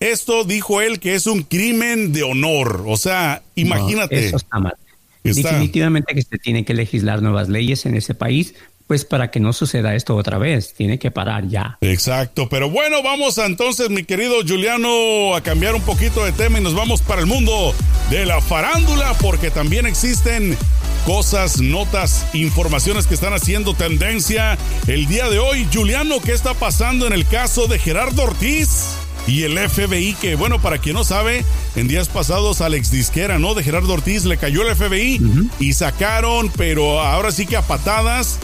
Esto 0.00 0.44
dijo 0.44 0.82
él 0.82 1.00
que 1.00 1.14
es 1.14 1.26
un 1.26 1.42
crimen 1.42 2.12
de 2.12 2.24
honor, 2.24 2.84
o 2.86 2.98
sea, 2.98 3.42
imagínate. 3.54 4.26
eso 4.26 4.36
está 4.36 4.58
mal. 4.58 4.74
Definitivamente 5.22 6.14
que 6.14 6.22
se 6.22 6.38
tiene 6.38 6.64
que 6.64 6.74
legislar 6.74 7.22
nuevas 7.22 7.48
leyes 7.48 7.86
en 7.86 7.96
ese 7.96 8.14
país, 8.14 8.54
pues 8.90 9.04
para 9.04 9.30
que 9.30 9.38
no 9.38 9.52
suceda 9.52 9.94
esto 9.94 10.16
otra 10.16 10.36
vez, 10.38 10.74
tiene 10.74 10.98
que 10.98 11.12
parar 11.12 11.46
ya. 11.46 11.78
Exacto, 11.80 12.48
pero 12.48 12.70
bueno, 12.70 13.04
vamos 13.04 13.38
entonces, 13.38 13.88
mi 13.88 14.02
querido 14.02 14.36
Juliano, 14.44 15.36
a 15.36 15.42
cambiar 15.42 15.76
un 15.76 15.82
poquito 15.82 16.24
de 16.24 16.32
tema 16.32 16.58
y 16.58 16.62
nos 16.62 16.74
vamos 16.74 17.00
para 17.00 17.20
el 17.20 17.28
mundo 17.28 17.72
de 18.10 18.26
la 18.26 18.40
farándula, 18.40 19.14
porque 19.20 19.52
también 19.52 19.86
existen 19.86 20.56
cosas, 21.06 21.60
notas, 21.60 22.26
informaciones 22.32 23.06
que 23.06 23.14
están 23.14 23.32
haciendo 23.32 23.74
tendencia 23.74 24.58
el 24.88 25.06
día 25.06 25.28
de 25.28 25.38
hoy. 25.38 25.68
Juliano, 25.72 26.20
¿qué 26.20 26.32
está 26.32 26.54
pasando 26.54 27.06
en 27.06 27.12
el 27.12 27.26
caso 27.26 27.68
de 27.68 27.78
Gerardo 27.78 28.24
Ortiz? 28.24 28.96
Y 29.26 29.42
el 29.42 29.58
FBI, 29.58 30.14
que 30.14 30.34
bueno, 30.34 30.60
para 30.60 30.78
quien 30.78 30.94
no 30.96 31.04
sabe, 31.04 31.44
en 31.76 31.88
días 31.88 32.08
pasados 32.08 32.60
Alex 32.60 32.90
Disquera, 32.90 33.38
¿no? 33.38 33.54
De 33.54 33.62
Gerardo 33.62 33.92
Ortiz 33.92 34.24
le 34.24 34.36
cayó 34.36 34.68
el 34.68 34.74
FBI 34.74 35.48
y 35.58 35.72
sacaron, 35.74 36.50
pero 36.56 37.00
ahora 37.00 37.30
sí 37.32 37.46
que 37.46 37.56
a 37.56 37.62
patadas, 37.62 38.38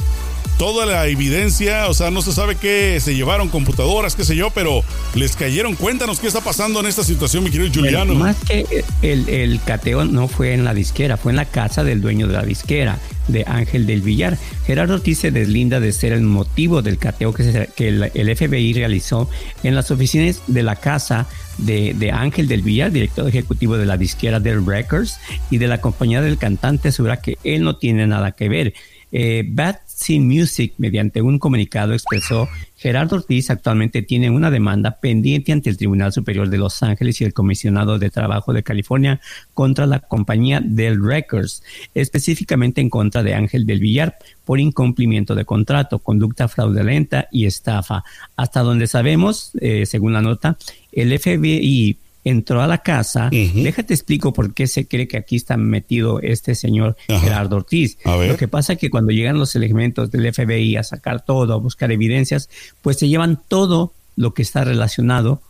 toda 0.59 0.87
la 0.87 1.07
evidencia, 1.07 1.89
o 1.89 1.95
sea, 1.95 2.11
no 2.11 2.23
se 2.23 2.33
sabe 2.33 2.57
qué 2.57 2.99
se 3.01 3.15
llevaron, 3.15 3.49
computadoras, 3.49 4.17
qué 4.17 4.25
sé 4.25 4.37
yo, 4.37 4.51
pero 4.51 4.83
les 5.15 5.37
cayeron. 5.37 5.75
Cuéntanos 5.75 6.21
qué 6.21 6.27
está 6.27 6.41
pasando 6.41 6.81
en 6.81 6.87
esta 6.87 7.05
situación, 7.05 7.45
mi 7.45 7.51
querido 7.51 7.71
Juliano. 7.73 8.15
más 8.15 8.37
que 8.45 8.85
el, 9.03 9.29
el 9.29 9.61
cateo 9.63 10.05
no 10.05 10.29
fue 10.29 10.55
en 10.55 10.65
la 10.65 10.75
disquera, 10.75 11.17
fue 11.17 11.33
en 11.33 11.37
la 11.37 11.45
casa 11.45 11.85
del 11.85 12.01
dueño 12.01 12.27
de 12.27 12.35
la 12.35 12.43
disquera 12.43 12.99
de 13.29 13.45
Ángel 13.47 13.87
del 13.87 14.03
Villar. 14.03 14.39
Gerardo 14.67 14.95
Ortiz 14.95 15.19
se 15.19 15.31
deslinda 15.31 15.81
de 15.81 15.93
ser 15.93 16.13
el 16.13 16.23
motivo 16.23 16.83
del 16.83 16.99
cateo 16.99 17.33
que, 17.33 17.69
que 17.75 17.89
el, 17.89 18.37
FBI 18.37 18.73
realizó 18.73 19.29
en 19.63 19.75
las 19.75 19.91
oficinas 19.91 20.43
de 20.47 20.63
la 20.63 20.77
casa 20.77 21.27
de, 21.59 21.95
de, 21.95 22.13
Ángel 22.13 22.49
del 22.49 22.63
Villar, 22.63 22.93
director 22.93 23.29
ejecutivo 23.29 23.77
de 23.77 23.87
la 23.87 23.97
disquera 23.97 24.41
del 24.41 24.65
Records 24.65 25.19
y 25.51 25.59
de 25.59 25.69
la 25.69 25.81
compañía 25.81 26.21
del 26.21 26.39
cantante, 26.39 26.89
asegura 26.89 27.21
que 27.21 27.39
él 27.45 27.63
no 27.63 27.77
tiene 27.77 28.07
nada 28.07 28.33
que 28.33 28.49
ver. 28.49 28.75
Eh, 29.13 29.45
Bad 29.47 29.77
Scene 29.87 30.25
Music, 30.25 30.75
mediante 30.79 31.23
un 31.23 31.39
comunicado, 31.39 31.93
expresó 31.93 32.49
Gerardo 32.77 33.17
Ortiz 33.17 33.51
actualmente 33.51 34.03
tiene 34.03 34.29
una 34.29 34.51
demanda 34.51 35.01
pendiente 35.01 35.53
ante 35.53 35.71
el 35.71 35.79
Tribunal 35.79 36.13
Superior 36.13 36.49
de 36.51 36.59
Los 36.59 36.83
Ángeles 36.83 37.21
y 37.21 37.25
el 37.25 37.33
Comisionado 37.33 37.99
de 37.99 38.11
Trabajo 38.11 38.53
de 38.53 38.63
California 38.63 39.21
contra 39.55 39.87
la 39.87 40.01
compañía 40.01 40.61
Del 40.63 41.03
Records, 41.03 41.63
específicamente 41.95 42.81
en 42.81 42.91
contra 42.91 43.23
de 43.23 43.35
Ángel 43.35 43.65
del 43.65 43.81
Villar 43.81 44.17
por 44.45 44.61
incumplimiento 44.61 45.35
de 45.35 45.47
contrato, 45.47 45.99
conducta 46.01 46.49
fraudulenta 46.49 47.29
y 47.33 47.47
estafa. 47.47 48.05
Hasta 48.37 48.61
donde 48.61 48.87
sabemos, 48.87 49.53
eh, 49.61 49.87
según 49.87 50.13
la 50.13 50.23
nota, 50.23 50.59
el 50.93 51.19
FBI 51.19 51.99
entró 52.27 52.61
a 52.61 52.67
la 52.67 52.79
casa. 52.79 53.31
Déjate 53.31 53.95
explico 53.95 54.33
por 54.33 54.53
qué 54.53 54.67
se 54.67 54.89
cree 54.89 55.07
que 55.07 55.17
aquí 55.17 55.37
está 55.37 55.57
metido 55.57 56.21
este 56.21 56.57
señor 56.57 56.97
Gerardo 57.07 57.57
Ortiz. 57.57 57.99
Lo 58.05 58.37
que 58.37 58.49
pasa 58.49 58.73
es 58.73 58.79
que 58.81 58.91
cuando 58.91 59.13
llegan 59.13 59.39
los 59.39 59.55
elementos 59.55 60.11
del 60.11 60.33
FBI 60.33 60.77
a 60.77 60.83
sacar 60.83 61.25
todo, 61.25 61.55
a 61.55 61.57
buscar 61.57 61.93
evidencias, 61.93 62.51
pues 62.83 62.99
se 62.99 63.09
llevan 63.09 63.41
todo 63.47 63.93
lo 64.17 64.35
que 64.35 64.43
está 64.43 64.65
relacionado 64.65 65.41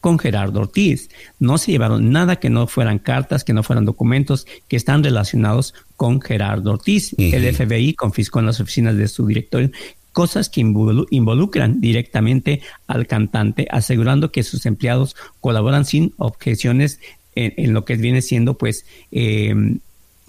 con 0.00 0.18
Gerardo 0.18 0.60
Ortiz. 0.60 1.08
No 1.38 1.56
se 1.56 1.72
llevaron 1.72 2.12
nada 2.12 2.36
que 2.36 2.50
no 2.50 2.66
fueran 2.66 2.98
cartas, 2.98 3.42
que 3.42 3.54
no 3.54 3.62
fueran 3.62 3.86
documentos 3.86 4.46
que 4.68 4.76
están 4.76 5.02
relacionados 5.02 5.74
con 5.96 6.20
Gerardo 6.20 6.72
Ortiz. 6.72 7.14
El 7.18 7.52
FBI 7.54 7.94
confiscó 7.94 8.40
en 8.40 8.46
las 8.46 8.60
oficinas 8.60 8.96
de 8.96 9.08
su 9.08 9.26
directorio 9.26 9.70
cosas 10.18 10.48
que 10.48 10.60
involucran 10.60 11.80
directamente 11.80 12.60
al 12.88 13.06
cantante, 13.06 13.68
asegurando 13.70 14.32
que 14.32 14.42
sus 14.42 14.66
empleados 14.66 15.14
colaboran 15.40 15.84
sin 15.84 16.12
objeciones 16.16 16.98
en, 17.36 17.72
lo 17.72 17.84
que 17.84 17.94
viene 17.94 18.20
siendo 18.20 18.58
pues 18.58 18.84
em, 19.12 19.78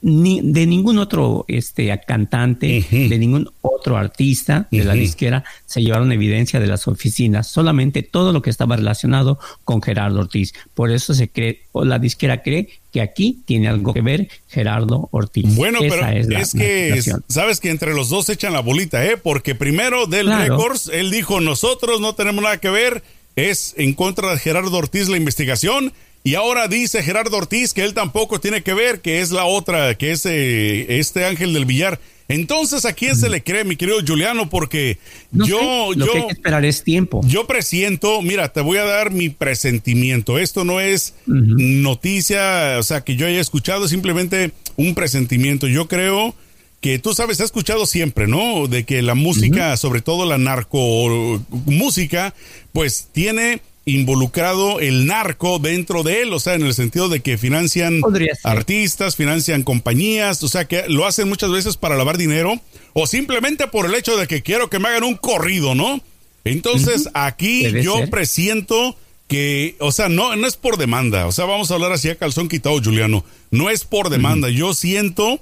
ni 0.01 0.41
de 0.41 0.65
ningún 0.65 0.97
otro 0.97 1.45
este 1.47 1.97
cantante, 2.05 2.85
de 2.89 3.17
ningún 3.17 3.49
otro 3.61 3.97
artista 3.97 4.67
de 4.71 4.83
la 4.83 4.93
disquera 4.93 5.43
se 5.65 5.81
llevaron 5.81 6.11
evidencia 6.11 6.59
de 6.59 6.67
las 6.67 6.87
oficinas, 6.87 7.47
solamente 7.47 8.03
todo 8.03 8.33
lo 8.33 8.41
que 8.41 8.49
estaba 8.49 8.75
relacionado 8.75 9.39
con 9.63 9.81
Gerardo 9.81 10.19
Ortiz. 10.19 10.53
Por 10.73 10.91
eso 10.91 11.13
se 11.13 11.29
cree, 11.29 11.63
o 11.71 11.85
la 11.85 11.99
disquera 11.99 12.41
cree 12.41 12.69
que 12.91 13.01
aquí 13.01 13.41
tiene 13.45 13.67
algo 13.67 13.93
que 13.93 14.01
ver 14.01 14.29
Gerardo 14.47 15.09
Ortiz. 15.11 15.55
Bueno, 15.55 15.79
pero 15.81 16.07
es, 16.07 16.53
que 16.53 17.01
sabes 17.27 17.59
que 17.59 17.69
entre 17.69 17.93
los 17.93 18.09
dos 18.09 18.29
echan 18.29 18.53
la 18.53 18.61
bolita, 18.61 19.05
¿eh? 19.05 19.17
Porque 19.17 19.55
primero 19.55 20.05
del 20.05 20.27
Records, 20.27 20.89
él 20.93 21.11
dijo, 21.11 21.39
nosotros 21.39 22.01
no 22.01 22.15
tenemos 22.15 22.43
nada 22.43 22.57
que 22.57 22.69
ver, 22.69 23.03
es 23.35 23.73
en 23.77 23.93
contra 23.93 24.31
de 24.31 24.39
Gerardo 24.39 24.75
Ortiz 24.77 25.07
la 25.07 25.17
investigación 25.17 25.93
y 26.23 26.35
ahora 26.35 26.67
dice 26.67 27.01
Gerardo 27.01 27.37
Ortiz 27.37 27.73
que 27.73 27.83
él 27.83 27.93
tampoco 27.93 28.39
tiene 28.39 28.61
que 28.61 28.73
ver, 28.73 29.01
que 29.01 29.21
es 29.21 29.31
la 29.31 29.45
otra, 29.45 29.95
que 29.95 30.11
es 30.11 30.25
eh, 30.25 30.99
este 30.99 31.25
Ángel 31.25 31.53
del 31.53 31.65
Villar. 31.65 31.99
Entonces, 32.27 32.85
¿a 32.85 32.93
quién 32.93 33.15
se 33.15 33.27
le 33.27 33.41
cree, 33.41 33.63
mi 33.63 33.75
querido 33.75 33.97
Juliano? 34.05 34.51
Porque 34.51 34.99
yo, 35.31 35.91
lo 35.95 36.05
que 36.05 36.19
hay 36.19 36.27
que 36.27 36.33
esperar 36.33 36.63
es 36.63 36.83
tiempo. 36.83 37.21
Yo 37.25 37.47
presiento, 37.47 38.21
mira, 38.21 38.53
te 38.53 38.61
voy 38.61 38.77
a 38.77 38.83
dar 38.83 39.09
mi 39.09 39.29
presentimiento. 39.29 40.37
Esto 40.37 40.63
no 40.63 40.79
es 40.79 41.15
noticia, 41.25 42.77
o 42.77 42.83
sea, 42.83 43.01
que 43.01 43.15
yo 43.15 43.25
haya 43.25 43.41
escuchado, 43.41 43.87
simplemente 43.87 44.51
un 44.75 44.93
presentimiento. 44.93 45.65
Yo 45.65 45.87
creo 45.87 46.35
que 46.81 46.99
tú 46.99 47.15
sabes, 47.15 47.39
has 47.39 47.45
escuchado 47.45 47.87
siempre, 47.87 48.27
¿no? 48.27 48.67
De 48.67 48.83
que 48.83 49.01
la 49.01 49.15
música, 49.15 49.75
sobre 49.75 50.01
todo 50.01 50.27
la 50.27 50.37
narco 50.37 51.43
música, 51.65 52.35
pues 52.73 53.09
tiene 53.11 53.61
involucrado 53.89 54.79
el 54.79 55.05
narco 55.05 55.59
dentro 55.59 56.03
de 56.03 56.21
él, 56.21 56.33
o 56.33 56.39
sea, 56.39 56.55
en 56.55 56.65
el 56.65 56.73
sentido 56.73 57.09
de 57.09 57.19
que 57.21 57.37
financian 57.37 58.01
artistas, 58.43 59.15
financian 59.15 59.63
compañías, 59.63 60.43
o 60.43 60.47
sea, 60.47 60.65
que 60.65 60.85
lo 60.87 61.05
hacen 61.05 61.29
muchas 61.29 61.51
veces 61.51 61.77
para 61.77 61.95
lavar 61.95 62.17
dinero 62.17 62.59
o 62.93 63.07
simplemente 63.07 63.67
por 63.67 63.85
el 63.85 63.95
hecho 63.95 64.17
de 64.17 64.27
que 64.27 64.41
quiero 64.41 64.69
que 64.69 64.79
me 64.79 64.89
hagan 64.89 65.03
un 65.03 65.15
corrido, 65.15 65.75
¿no? 65.75 66.01
Entonces, 66.43 67.09
aquí 67.13 67.65
yo 67.81 68.09
presiento 68.09 68.95
que, 69.27 69.75
o 69.79 69.91
sea, 69.91 70.09
no, 70.09 70.35
no 70.35 70.47
es 70.47 70.57
por 70.57 70.77
demanda, 70.77 71.27
o 71.27 71.31
sea, 71.31 71.45
vamos 71.45 71.69
a 71.69 71.75
hablar 71.75 71.91
así 71.91 72.09
a 72.09 72.15
calzón 72.15 72.49
quitado, 72.49 72.81
Juliano, 72.83 73.23
no 73.51 73.69
es 73.69 73.85
por 73.85 74.09
demanda, 74.09 74.49
yo 74.49 74.73
siento 74.73 75.39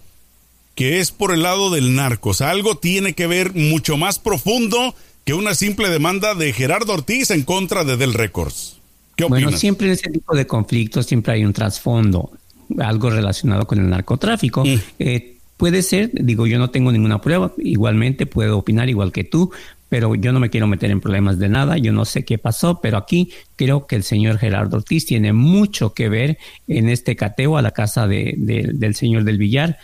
que 0.75 0.99
es 0.99 1.12
por 1.12 1.33
el 1.33 1.41
lado 1.43 1.69
del 1.71 1.95
narco, 1.95 2.29
o 2.29 2.33
sea, 2.33 2.49
algo 2.49 2.75
tiene 2.75 3.13
que 3.13 3.27
ver 3.27 3.53
mucho 3.53 3.95
más 3.95 4.19
profundo 4.19 4.93
que 5.27 5.33
una 5.33 5.55
simple 5.55 5.89
demanda 5.89 6.35
de 6.35 6.53
Gerardo 6.53 6.93
Ortiz 6.93 7.31
en 7.31 7.43
contra 7.43 7.83
de 7.83 7.97
Del 7.97 8.13
Records. 8.13 8.79
¿Qué 9.17 9.25
opinas? 9.25 9.43
Bueno, 9.43 9.57
siempre 9.57 9.87
en 9.87 9.93
ese 9.93 10.09
tipo 10.09 10.33
de 10.33 10.47
conflictos 10.47 11.05
siempre 11.05 11.33
hay 11.33 11.43
un 11.43 11.51
trasfondo, 11.51 12.31
algo 12.79 13.09
relacionado 13.09 13.67
con 13.67 13.77
el 13.77 13.89
narcotráfico. 13.89 14.63
Mm. 14.63 14.79
Eh, 14.99 15.35
puede 15.57 15.81
ser, 15.81 16.11
digo, 16.13 16.47
yo 16.47 16.57
no 16.59 16.69
tengo 16.69 16.93
ninguna 16.93 17.19
prueba, 17.19 17.51
igualmente 17.57 18.25
puedo 18.25 18.57
opinar 18.57 18.87
igual 18.87 19.11
que 19.11 19.25
tú, 19.25 19.51
pero 19.89 20.15
yo 20.15 20.31
no 20.31 20.39
me 20.39 20.49
quiero 20.49 20.65
meter 20.65 20.91
en 20.91 21.01
problemas 21.01 21.37
de 21.39 21.49
nada, 21.49 21.77
yo 21.77 21.91
no 21.91 22.05
sé 22.05 22.23
qué 22.23 22.37
pasó, 22.37 22.79
pero 22.79 22.97
aquí 22.97 23.33
creo 23.57 23.85
que 23.85 23.97
el 23.97 24.03
señor 24.03 24.37
Gerardo 24.37 24.77
Ortiz 24.77 25.05
tiene 25.05 25.33
mucho 25.33 25.93
que 25.93 26.07
ver 26.07 26.37
en 26.69 26.87
este 26.87 27.17
cateo 27.17 27.57
a 27.57 27.61
la 27.61 27.71
casa 27.71 28.07
de, 28.07 28.33
del 28.37 28.95
señor 28.95 29.25
del 29.25 29.37
Villar, 29.37 29.77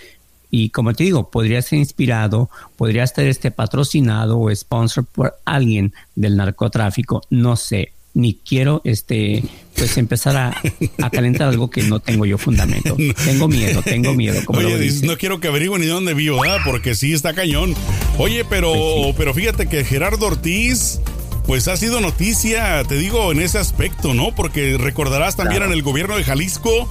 y 0.56 0.70
como 0.70 0.94
te 0.94 1.04
digo, 1.04 1.32
podría 1.32 1.64
ser 1.64 1.80
inspirado, 1.80 2.48
podría 2.78 3.04
estar 3.04 3.26
este 3.26 3.50
patrocinado 3.50 4.40
o 4.40 4.56
sponsor 4.56 5.04
por 5.04 5.34
alguien 5.46 5.96
del 6.14 6.38
narcotráfico, 6.38 7.24
no 7.32 7.56
sé, 7.56 7.92
ni 8.14 8.36
quiero 8.36 8.80
este 8.84 9.44
pues 9.76 9.98
empezar 9.98 10.38
a, 10.38 11.10
calentar 11.10 11.48
algo 11.48 11.72
que 11.72 11.82
no 11.82 12.00
tengo 12.02 12.28
yo 12.28 12.38
fundamento. 12.38 12.96
Tengo 13.26 13.48
miedo, 13.48 13.82
tengo 13.82 14.14
miedo. 14.14 14.46
Como 14.46 14.60
Oye, 14.60 14.92
no 15.02 15.18
quiero 15.18 15.40
que 15.40 15.48
averigüen 15.48 15.82
ni 15.82 15.88
dónde 15.88 16.14
vivo, 16.14 16.42
¿verdad? 16.42 16.60
porque 16.64 16.94
sí 16.94 17.14
está 17.14 17.34
cañón. 17.34 17.74
Oye, 18.20 18.46
pero, 18.46 18.72
pues 18.72 19.16
pero 19.18 19.34
fíjate 19.34 19.68
que 19.68 19.84
Gerardo 19.84 20.28
Ortiz, 20.28 21.00
pues 21.48 21.68
ha 21.68 21.78
sido 21.78 22.00
noticia, 22.00 22.84
te 22.84 22.96
digo, 22.96 23.32
en 23.32 23.42
ese 23.42 23.58
aspecto, 23.58 24.14
¿no? 24.14 24.36
Porque 24.36 24.78
recordarás 24.78 25.36
también 25.36 25.64
en 25.64 25.72
el 25.72 25.82
gobierno 25.82 26.16
de 26.16 26.24
Jalisco 26.24 26.88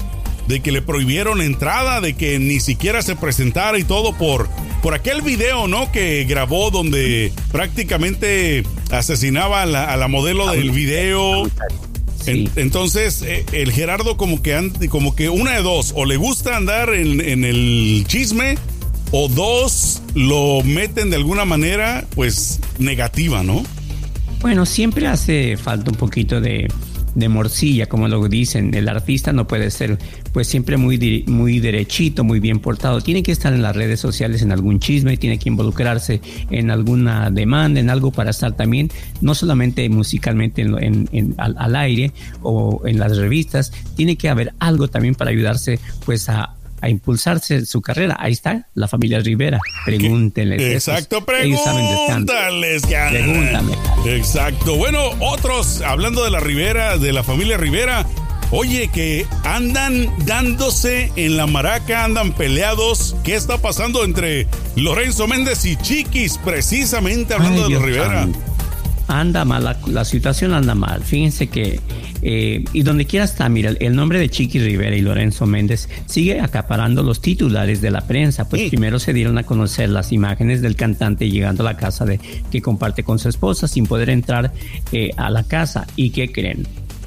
de 0.48 0.60
que 0.60 0.72
le 0.72 0.82
prohibieron 0.82 1.40
entrada, 1.40 2.00
de 2.00 2.14
que 2.14 2.38
ni 2.38 2.60
siquiera 2.60 3.02
se 3.02 3.16
presentara 3.16 3.78
y 3.78 3.84
todo 3.84 4.16
por, 4.16 4.48
por 4.82 4.94
aquel 4.94 5.22
video, 5.22 5.68
¿no? 5.68 5.90
Que 5.92 6.24
grabó 6.24 6.70
donde 6.70 7.32
prácticamente 7.50 8.64
asesinaba 8.90 9.62
a 9.62 9.96
la, 9.96 10.08
modelo 10.08 10.50
del 10.50 10.70
video. 10.70 11.50
entonces, 12.26 13.22
eh, 13.22 13.44
el 13.52 13.72
Gerardo 13.72 14.16
como 14.16 14.42
que, 14.42 14.70
como 14.88 15.14
que 15.14 15.28
una 15.28 15.52
de 15.52 15.62
dos, 15.62 15.92
o 15.96 16.04
le 16.04 16.16
gusta 16.16 16.56
andar 16.56 16.92
en, 16.94 17.20
en 17.20 17.44
el 17.44 18.04
chisme, 18.06 18.56
o 19.12 19.28
dos, 19.28 20.02
lo 20.14 20.62
meten 20.64 21.10
de 21.10 21.16
alguna 21.16 21.44
manera, 21.44 22.06
pues, 22.14 22.60
negativa, 22.78 23.42
¿no? 23.42 23.62
Bueno, 24.40 24.66
siempre 24.66 25.06
hace 25.06 25.56
falta 25.56 25.90
un 25.90 25.96
poquito 25.96 26.40
de 26.40 26.66
de 27.14 27.28
morcilla, 27.28 27.86
como 27.86 28.08
lo 28.08 28.26
dicen. 28.28 28.74
El 28.74 28.88
artista 28.88 29.32
no 29.32 29.46
puede 29.46 29.70
ser 29.70 29.98
pues 30.32 30.48
siempre 30.48 30.76
muy, 30.76 31.24
muy 31.26 31.60
derechito, 31.60 32.24
muy 32.24 32.40
bien 32.40 32.58
portado. 32.58 33.00
Tiene 33.00 33.22
que 33.22 33.32
estar 33.32 33.52
en 33.52 33.62
las 33.62 33.76
redes 33.76 34.00
sociales 34.00 34.42
en 34.42 34.52
algún 34.52 34.80
chisme, 34.80 35.16
tiene 35.16 35.38
que 35.38 35.48
involucrarse 35.48 36.20
en 36.50 36.70
alguna 36.70 37.30
demanda, 37.30 37.80
en 37.80 37.90
algo 37.90 38.10
para 38.10 38.30
estar 38.30 38.52
también, 38.52 38.90
no 39.20 39.34
solamente 39.34 39.88
musicalmente 39.88 40.62
en, 40.62 41.34
al, 41.38 41.76
aire 41.76 42.12
o 42.42 42.82
en 42.86 42.98
las 42.98 43.16
revistas, 43.16 43.72
tiene 43.96 44.16
que 44.16 44.28
haber 44.28 44.54
algo 44.58 44.88
también 44.88 45.14
para 45.14 45.30
ayudarse 45.30 45.78
pues 46.04 46.28
a, 46.28 46.54
a 46.82 46.88
impulsarse 46.90 47.64
su 47.64 47.80
carrera. 47.80 48.16
Ahí 48.18 48.32
está 48.32 48.66
la 48.74 48.88
familia 48.88 49.20
Rivera. 49.20 49.60
Pregúntenles. 49.86 50.60
Exacto, 50.60 51.24
pregúntales. 51.24 52.82
Pregúntame. 52.82 53.72
Exacto. 54.04 54.76
Bueno, 54.76 55.00
otros, 55.20 55.80
hablando 55.80 56.24
de 56.24 56.30
la 56.30 56.40
Rivera, 56.40 56.98
de 56.98 57.12
la 57.12 57.22
familia 57.22 57.56
Rivera, 57.56 58.06
Oye, 58.54 58.88
que 58.88 59.26
andan 59.44 60.12
dándose 60.26 61.10
en 61.16 61.38
la 61.38 61.46
maraca, 61.46 62.04
andan 62.04 62.34
peleados. 62.34 63.16
¿Qué 63.24 63.34
está 63.34 63.56
pasando 63.56 64.04
entre 64.04 64.46
Lorenzo 64.76 65.26
Méndez 65.26 65.64
y 65.64 65.76
Chiquis? 65.76 66.36
Precisamente 66.36 67.32
hablando 67.32 67.66
de 67.66 67.74
la 67.74 67.80
Rivera 67.80 68.28
anda 69.08 69.44
mal, 69.44 69.76
la, 69.86 70.04
situación 70.04 70.54
anda 70.54 70.74
mal. 70.74 71.02
Fíjense 71.02 71.48
que, 71.48 71.80
eh, 72.22 72.64
y 72.72 72.82
donde 72.82 73.04
quiera 73.04 73.24
está, 73.24 73.48
mira, 73.48 73.72
el 73.78 73.96
nombre 73.96 74.18
de 74.18 74.28
Chiqui 74.28 74.58
Rivera 74.60 74.96
y 74.96 75.00
Lorenzo 75.00 75.46
Méndez 75.46 75.88
sigue 76.06 76.40
acaparando 76.40 77.02
los 77.02 77.20
titulares 77.20 77.80
de 77.80 77.90
la 77.90 78.02
prensa, 78.02 78.48
pues 78.48 78.68
primero 78.68 78.98
se 78.98 79.12
dieron 79.12 79.38
a 79.38 79.42
conocer 79.42 79.88
las 79.88 80.12
imágenes 80.12 80.62
del 80.62 80.76
cantante 80.76 81.28
llegando 81.28 81.62
a 81.62 81.72
la 81.72 81.76
casa 81.76 82.04
de 82.04 82.20
que 82.50 82.62
comparte 82.62 83.02
con 83.02 83.18
su 83.18 83.28
esposa 83.28 83.66
sin 83.66 83.86
poder 83.86 84.10
entrar 84.10 84.52
eh, 84.92 85.10
a 85.16 85.30
la 85.30 85.44
casa. 85.44 85.86
¿Y 85.96 86.10
qué 86.10 86.30
creen? 86.30 86.66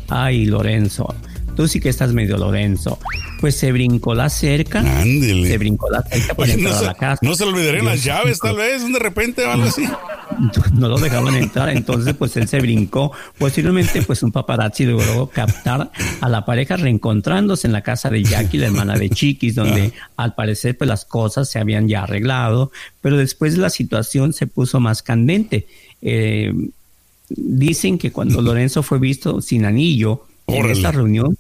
Ay, 0.10 0.46
Lorenzo 0.46 1.16
Tú 1.56 1.68
sí 1.68 1.80
que 1.80 1.90
estás 1.90 2.12
medio 2.12 2.38
Lorenzo. 2.38 3.00
Pues 3.40 3.56
se 3.56 3.72
brincó 3.72 4.14
la 4.14 4.30
cerca. 4.30 4.80
Ándele. 4.80 5.48
Se 5.48 5.58
brincó 5.58 5.90
la 5.90 6.02
cerca 6.02 6.34
para 6.34 6.52
entrar 6.52 6.74
no 6.74 6.80
a 6.80 6.82
la 6.84 6.94
casa. 6.94 7.20
No 7.22 7.36
se 7.36 7.46
le 7.46 7.54
olvidarían 7.54 7.86
las 7.86 8.04
llaves, 8.04 8.40
tal 8.40 8.58
vez, 8.58 8.92
de 8.92 9.00
repente 9.00 9.46
o 9.46 9.52
algo 9.52 9.68
así. 9.68 9.86
No 10.74 10.90
lo 10.90 10.98
dejaban 10.98 11.36
entrar, 11.36 11.70
entonces 11.70 12.14
pues 12.16 12.36
él 12.38 12.48
se 12.48 12.60
brincó. 12.60 13.12
Posiblemente 13.38 14.02
pues 14.02 14.24
un 14.24 14.32
paparazzi 14.32 14.86
logró 14.86 15.28
captar 15.28 15.92
a 16.22 16.30
la 16.30 16.46
pareja 16.46 16.78
reencontrándose 16.78 17.68
en 17.68 17.74
la 17.74 17.82
casa 17.82 18.10
de 18.10 18.24
Jackie, 18.24 18.58
la 18.58 18.68
hermana 18.68 18.98
de 18.98 19.10
Chiquis, 19.10 19.56
donde 19.56 19.94
al 20.18 20.36
parecer 20.36 20.78
pues 20.78 20.88
las 20.88 21.06
cosas 21.06 21.50
se 21.50 21.60
habían 21.60 21.88
ya 21.88 22.04
arreglado, 22.04 22.72
pero 23.02 23.18
después 23.18 23.58
la 23.58 23.70
situación 23.70 24.34
se 24.34 24.48
puso 24.48 24.80
más 24.80 25.02
candente. 25.02 25.68
Eh, 26.02 26.54
dicen 27.30 27.98
que 27.98 28.12
cuando 28.12 28.42
Lorenzo 28.44 28.84
fue 28.84 29.00
visto 29.00 29.42
sin 29.42 29.66
anillo 29.66 30.26
en 30.48 30.70
esta 30.70 30.92
reunión, 30.92 31.38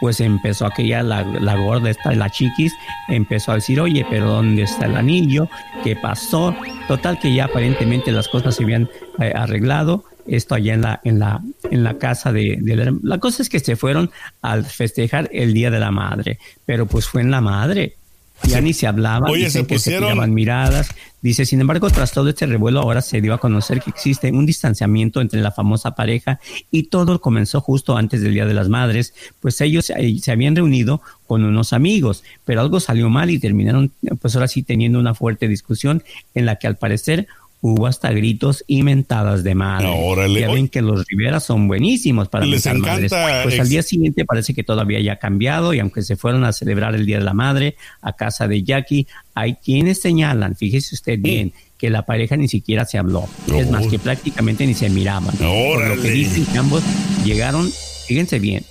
pues 0.00 0.20
empezó 0.20 0.66
aquella, 0.66 1.02
la, 1.02 1.24
la 1.24 1.56
gorda 1.56 1.90
esta, 1.90 2.12
la 2.12 2.30
chiquis, 2.30 2.72
empezó 3.08 3.52
a 3.52 3.56
decir, 3.56 3.80
oye, 3.80 4.06
pero 4.08 4.28
¿dónde 4.28 4.62
está 4.62 4.86
el 4.86 4.96
anillo? 4.96 5.48
¿Qué 5.84 5.96
pasó? 5.96 6.54
Total 6.86 7.18
que 7.18 7.34
ya 7.34 7.46
aparentemente 7.46 8.12
las 8.12 8.28
cosas 8.28 8.54
se 8.54 8.64
habían 8.64 8.88
eh, 9.18 9.32
arreglado, 9.34 10.04
esto 10.26 10.54
allá 10.54 10.74
en 10.74 10.82
la, 10.82 11.00
en 11.04 11.18
la, 11.18 11.42
en 11.70 11.84
la 11.84 11.98
casa 11.98 12.32
de, 12.32 12.58
la, 12.62 12.94
la 13.02 13.18
cosa 13.18 13.42
es 13.42 13.48
que 13.48 13.60
se 13.60 13.76
fueron 13.76 14.10
al 14.42 14.64
festejar 14.64 15.28
el 15.32 15.54
Día 15.54 15.70
de 15.70 15.80
la 15.80 15.90
Madre, 15.90 16.38
pero 16.66 16.86
pues 16.86 17.06
fue 17.06 17.22
en 17.22 17.30
la 17.30 17.40
madre, 17.40 17.96
ya 18.44 18.60
ni 18.60 18.72
se 18.72 18.86
hablaba, 18.86 19.30
Oye, 19.30 19.50
se 19.50 19.64
pusieron... 19.64 20.20
se 20.20 20.26
miradas. 20.28 20.88
Dice, 21.20 21.44
sin 21.44 21.60
embargo, 21.60 21.90
tras 21.90 22.12
todo 22.12 22.28
este 22.28 22.46
revuelo, 22.46 22.80
ahora 22.80 23.02
se 23.02 23.20
dio 23.20 23.34
a 23.34 23.38
conocer 23.38 23.80
que 23.80 23.90
existe 23.90 24.30
un 24.30 24.46
distanciamiento 24.46 25.20
entre 25.20 25.40
la 25.40 25.50
famosa 25.50 25.96
pareja 25.96 26.38
y 26.70 26.84
todo 26.84 27.20
comenzó 27.20 27.60
justo 27.60 27.96
antes 27.96 28.22
del 28.22 28.34
Día 28.34 28.46
de 28.46 28.54
las 28.54 28.68
Madres, 28.68 29.14
pues 29.40 29.60
ellos 29.60 29.86
se 29.86 30.32
habían 30.32 30.54
reunido 30.54 31.02
con 31.26 31.44
unos 31.44 31.72
amigos, 31.72 32.22
pero 32.44 32.60
algo 32.60 32.78
salió 32.78 33.10
mal 33.10 33.30
y 33.30 33.40
terminaron, 33.40 33.90
pues 34.20 34.36
ahora 34.36 34.46
sí, 34.46 34.62
teniendo 34.62 35.00
una 35.00 35.14
fuerte 35.14 35.48
discusión 35.48 36.04
en 36.34 36.46
la 36.46 36.56
que 36.56 36.68
al 36.68 36.76
parecer 36.76 37.26
hubo 37.60 37.86
hasta 37.88 38.12
gritos 38.12 38.62
y 38.68 38.82
mentadas 38.84 39.42
de 39.42 39.54
madre. 39.54 39.88
Órale. 39.92 40.40
Ya 40.40 40.52
ven 40.52 40.68
que 40.68 40.80
los 40.80 41.04
Rivera 41.06 41.40
son 41.40 41.66
buenísimos 41.66 42.28
para 42.28 42.46
Les 42.46 42.64
madres. 42.66 43.10
encanta 43.12 43.42
Pues 43.42 43.54
ex- 43.54 43.60
al 43.62 43.68
día 43.68 43.82
siguiente 43.82 44.24
parece 44.24 44.54
que 44.54 44.62
todavía 44.62 45.00
ya 45.00 45.14
ha 45.14 45.16
cambiado 45.18 45.74
y 45.74 45.80
aunque 45.80 46.02
se 46.02 46.16
fueron 46.16 46.44
a 46.44 46.52
celebrar 46.52 46.94
el 46.94 47.04
Día 47.04 47.18
de 47.18 47.24
la 47.24 47.34
Madre 47.34 47.74
a 48.00 48.12
casa 48.12 48.46
de 48.46 48.62
Jackie, 48.62 49.06
hay 49.34 49.54
quienes 49.54 50.00
señalan, 50.00 50.54
fíjese 50.56 50.94
usted 50.94 51.18
bien, 51.18 51.52
que 51.78 51.90
la 51.90 52.02
pareja 52.06 52.36
ni 52.36 52.48
siquiera 52.48 52.84
se 52.84 52.98
habló. 52.98 53.24
Es 53.54 53.70
más, 53.70 53.86
que 53.88 53.98
prácticamente 53.98 54.66
ni 54.66 54.74
se 54.74 54.88
miraban. 54.90 55.34
Por 55.36 55.46
lo 55.46 55.52
Órale. 55.52 56.02
que 56.02 56.10
dicen 56.10 56.46
que 56.46 56.58
ambos 56.58 56.82
llegaron, 57.24 57.70
fíjense 58.06 58.38
bien, 58.38 58.64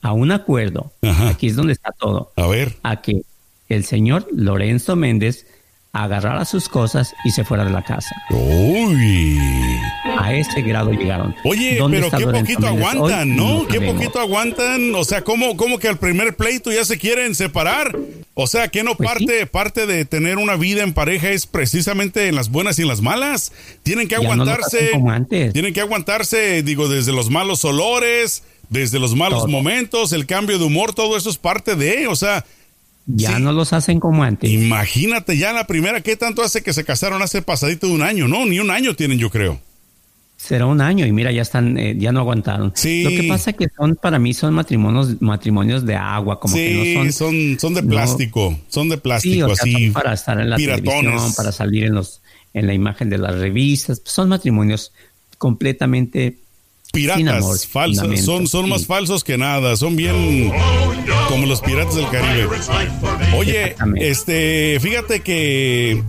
a 0.00 0.12
un 0.12 0.32
acuerdo. 0.32 0.92
Ajá. 1.02 1.28
Aquí 1.30 1.46
es 1.48 1.56
donde 1.56 1.72
está 1.74 1.90
todo 1.98 2.32
A 2.36 2.46
ver. 2.46 2.76
a 2.82 3.00
que 3.02 3.22
el 3.68 3.84
señor 3.84 4.26
Lorenzo 4.34 4.96
Méndez 4.96 5.46
agarrara 5.94 6.46
sus 6.46 6.68
cosas 6.70 7.14
y 7.24 7.30
se 7.32 7.44
fuera 7.44 7.64
de 7.64 7.70
la 7.70 7.82
casa. 7.82 8.14
Uy. 8.30 9.38
A 10.18 10.32
ese 10.34 10.62
grado 10.62 10.90
llegaron. 10.92 11.34
Oye, 11.44 11.76
¿Dónde 11.76 11.98
pero 12.00 12.10
qué 12.18 12.26
poquito 12.26 12.66
aguantan, 12.66 13.30
hoy? 13.32 13.36
¿no? 13.36 13.66
Qué 13.66 13.80
poquito 13.80 14.18
aguantan. 14.18 14.94
O 14.94 15.04
sea, 15.04 15.22
¿cómo, 15.22 15.56
cómo 15.56 15.78
que 15.78 15.88
al 15.88 15.98
primer 15.98 16.34
pleito 16.36 16.72
ya 16.72 16.84
se 16.86 16.98
quieren 16.98 17.34
separar? 17.34 17.96
O 18.34 18.46
sea, 18.46 18.68
¿qué 18.68 18.82
no 18.82 18.94
Pues 18.96 19.06
parte, 19.10 19.46
parte 19.46 19.86
de 19.86 20.06
tener 20.06 20.38
una 20.38 20.56
vida 20.56 20.82
en 20.82 20.94
pareja 20.94 21.28
es 21.30 21.46
precisamente 21.46 22.28
en 22.28 22.36
las 22.36 22.50
buenas 22.50 22.78
y 22.78 22.82
en 22.82 22.88
las 22.88 23.02
malas? 23.02 23.52
Tienen 23.82 24.08
que 24.08 24.14
Ya 24.14 24.22
aguantarse. 24.22 24.78
hacen 24.78 24.90
como 24.92 25.10
antes. 25.10 25.52
Tienen 25.52 25.74
que 25.74 25.82
aguantarse, 25.82 26.62
digo, 26.62 26.88
desde 26.88 27.12
los 27.12 27.28
malos 27.28 27.64
olores, 27.66 28.44
desde 28.70 28.98
los 28.98 29.14
malos 29.14 29.40
Todo. 29.40 29.48
momentos, 29.48 30.12
el 30.14 30.24
cambio 30.24 30.58
de 30.58 30.64
humor, 30.64 30.94
todo 30.94 31.18
eso 31.18 31.28
es 31.28 31.36
parte 31.36 31.76
de, 31.76 32.06
o 32.08 32.16
sea, 32.16 32.46
Ya 33.06 33.36
Sí. 33.36 33.42
no 33.42 33.52
los 33.52 33.72
hacen 33.72 33.98
como 34.00 34.22
antes. 34.22 34.48
imagínate 34.50 35.36
ya 35.36 35.52
la 35.52 35.66
primera, 35.66 36.00
¿qué 36.02 36.16
tanto 36.16 36.42
hace 36.42 36.62
que 36.62 36.72
se 36.72 36.84
casaron 36.84 37.20
hace 37.22 37.42
pasadito 37.42 37.86
de 37.88 37.94
un 37.94 38.02
año? 38.02 38.28
No, 38.28 38.46
ni 38.46 38.60
un 38.60 38.70
año 38.70 38.94
tienen, 38.94 39.18
yo 39.18 39.28
creo. 39.30 39.60
Será 40.36 40.66
un 40.66 40.80
año 40.80 41.06
y 41.06 41.12
mira, 41.12 41.30
ya 41.30 41.42
están, 41.42 41.78
eh, 41.78 41.94
ya 41.96 42.10
no 42.10 42.18
aguantaron. 42.20 42.72
Sí. 42.74 43.04
Lo 43.04 43.10
que 43.10 43.24
pasa 43.28 43.52
que 43.52 43.66
son, 43.76 43.94
para 43.94 44.18
mí, 44.18 44.34
son 44.34 44.54
matrimonios, 44.54 45.20
matrimonios 45.22 45.86
de 45.86 45.94
agua, 45.94 46.40
como 46.40 46.54
sí, 46.56 46.60
que 46.62 46.94
no 46.96 47.02
son. 47.02 47.12
son, 47.12 47.58
son 47.60 47.74
de 47.74 47.82
no- 47.82 47.88
plástico, 47.90 48.58
son 48.68 48.88
de 48.88 48.98
plástico, 48.98 49.34
Sí, 49.34 49.42
o 49.42 49.54
sea, 49.54 49.62
así. 49.62 49.84
son 49.84 49.92
para 49.92 50.12
estar 50.14 50.40
en 50.40 50.50
la 50.50 50.56
piratones. 50.56 50.90
televisión, 51.00 51.34
para 51.36 51.52
salir 51.52 51.84
en 51.84 51.94
los, 51.94 52.22
en 52.54 52.66
la 52.66 52.74
imagen 52.74 53.08
de 53.08 53.18
las 53.18 53.36
revistas. 53.36 54.02
Son 54.04 54.28
matrimonios 54.28 54.92
completamente 55.38 56.38
piratas, 56.92 57.42
amor, 57.42 57.58
falsas, 57.58 58.24
son, 58.24 58.46
son 58.46 58.68
más 58.68 58.86
falsos 58.86 59.24
que 59.24 59.36
nada, 59.38 59.76
son 59.76 59.96
bien 59.96 60.52
como 61.28 61.46
los 61.46 61.60
piratas 61.60 61.94
del 61.96 62.08
Caribe. 62.10 62.46
Oye, 63.36 63.74
este, 63.96 64.78
fíjate 64.80 65.20
que 65.20 66.02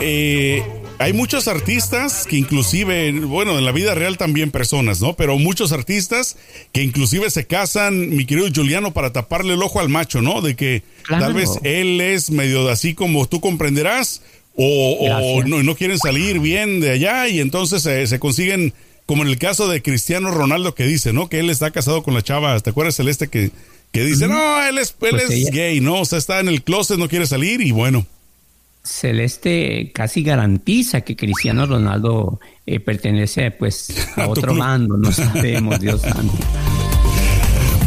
eh, 0.00 0.62
hay 0.98 1.12
muchos 1.12 1.48
artistas 1.48 2.26
que 2.28 2.36
inclusive, 2.36 3.12
bueno, 3.12 3.58
en 3.58 3.64
la 3.64 3.72
vida 3.72 3.94
real 3.94 4.16
también 4.18 4.50
personas, 4.50 5.00
¿no? 5.00 5.14
Pero 5.14 5.38
muchos 5.38 5.72
artistas 5.72 6.36
que 6.72 6.82
inclusive 6.82 7.30
se 7.30 7.46
casan, 7.46 8.10
mi 8.16 8.24
querido 8.26 8.48
Juliano, 8.54 8.92
para 8.92 9.12
taparle 9.12 9.54
el 9.54 9.62
ojo 9.62 9.80
al 9.80 9.88
macho, 9.88 10.22
¿no? 10.22 10.40
De 10.40 10.54
que 10.56 10.82
Claro. 11.02 11.24
tal 11.26 11.34
vez 11.34 11.50
él 11.64 12.00
es 12.00 12.30
medio 12.30 12.68
así 12.68 12.94
como 12.94 13.26
tú 13.26 13.40
comprenderás, 13.40 14.22
o, 14.56 15.42
no, 15.46 15.62
no 15.64 15.74
quieren 15.74 15.98
salir 15.98 16.38
bien 16.38 16.80
de 16.80 16.90
allá 16.90 17.26
y 17.28 17.40
entonces 17.40 17.82
se- 17.82 18.06
se 18.06 18.18
consiguen 18.20 18.72
como 19.06 19.22
en 19.22 19.28
el 19.28 19.38
caso 19.38 19.68
de 19.68 19.82
Cristiano 19.82 20.30
Ronaldo 20.30 20.74
que 20.74 20.84
dice, 20.84 21.12
¿no? 21.12 21.28
Que 21.28 21.40
él 21.40 21.50
está 21.50 21.70
casado 21.70 22.02
con 22.02 22.14
la 22.14 22.22
chava, 22.22 22.58
¿te 22.60 22.70
acuerdas 22.70 22.96
Celeste 22.96 23.28
que, 23.28 23.50
que 23.92 24.04
dice, 24.04 24.26
no, 24.28 24.62
él 24.62 24.78
es, 24.78 24.90
él 24.90 24.96
Pues 25.10 25.22
es 25.24 25.30
ella- 25.30 25.50
gay, 25.52 25.80
¿no? 25.80 26.00
O 26.00 26.04
sea, 26.04 26.18
está 26.18 26.40
en 26.40 26.48
el 26.48 26.62
closet, 26.62 26.98
no 26.98 27.08
quiere 27.08 27.26
salir 27.26 27.60
y 27.60 27.70
bueno. 27.70 28.06
Celeste 28.82 29.92
casi 29.94 30.22
garantiza 30.22 31.00
que 31.00 31.16
Cristiano 31.16 31.64
Ronaldo 31.66 32.38
eh, 32.66 32.80
pertenece 32.80 33.50
pues 33.50 33.88
a 34.16 34.22
A 34.24 34.28
otro 34.28 34.54
bando, 34.54 34.96
no 34.98 35.10
sabemos, 35.10 35.80
Dios 35.80 36.00
santo. 36.02 36.34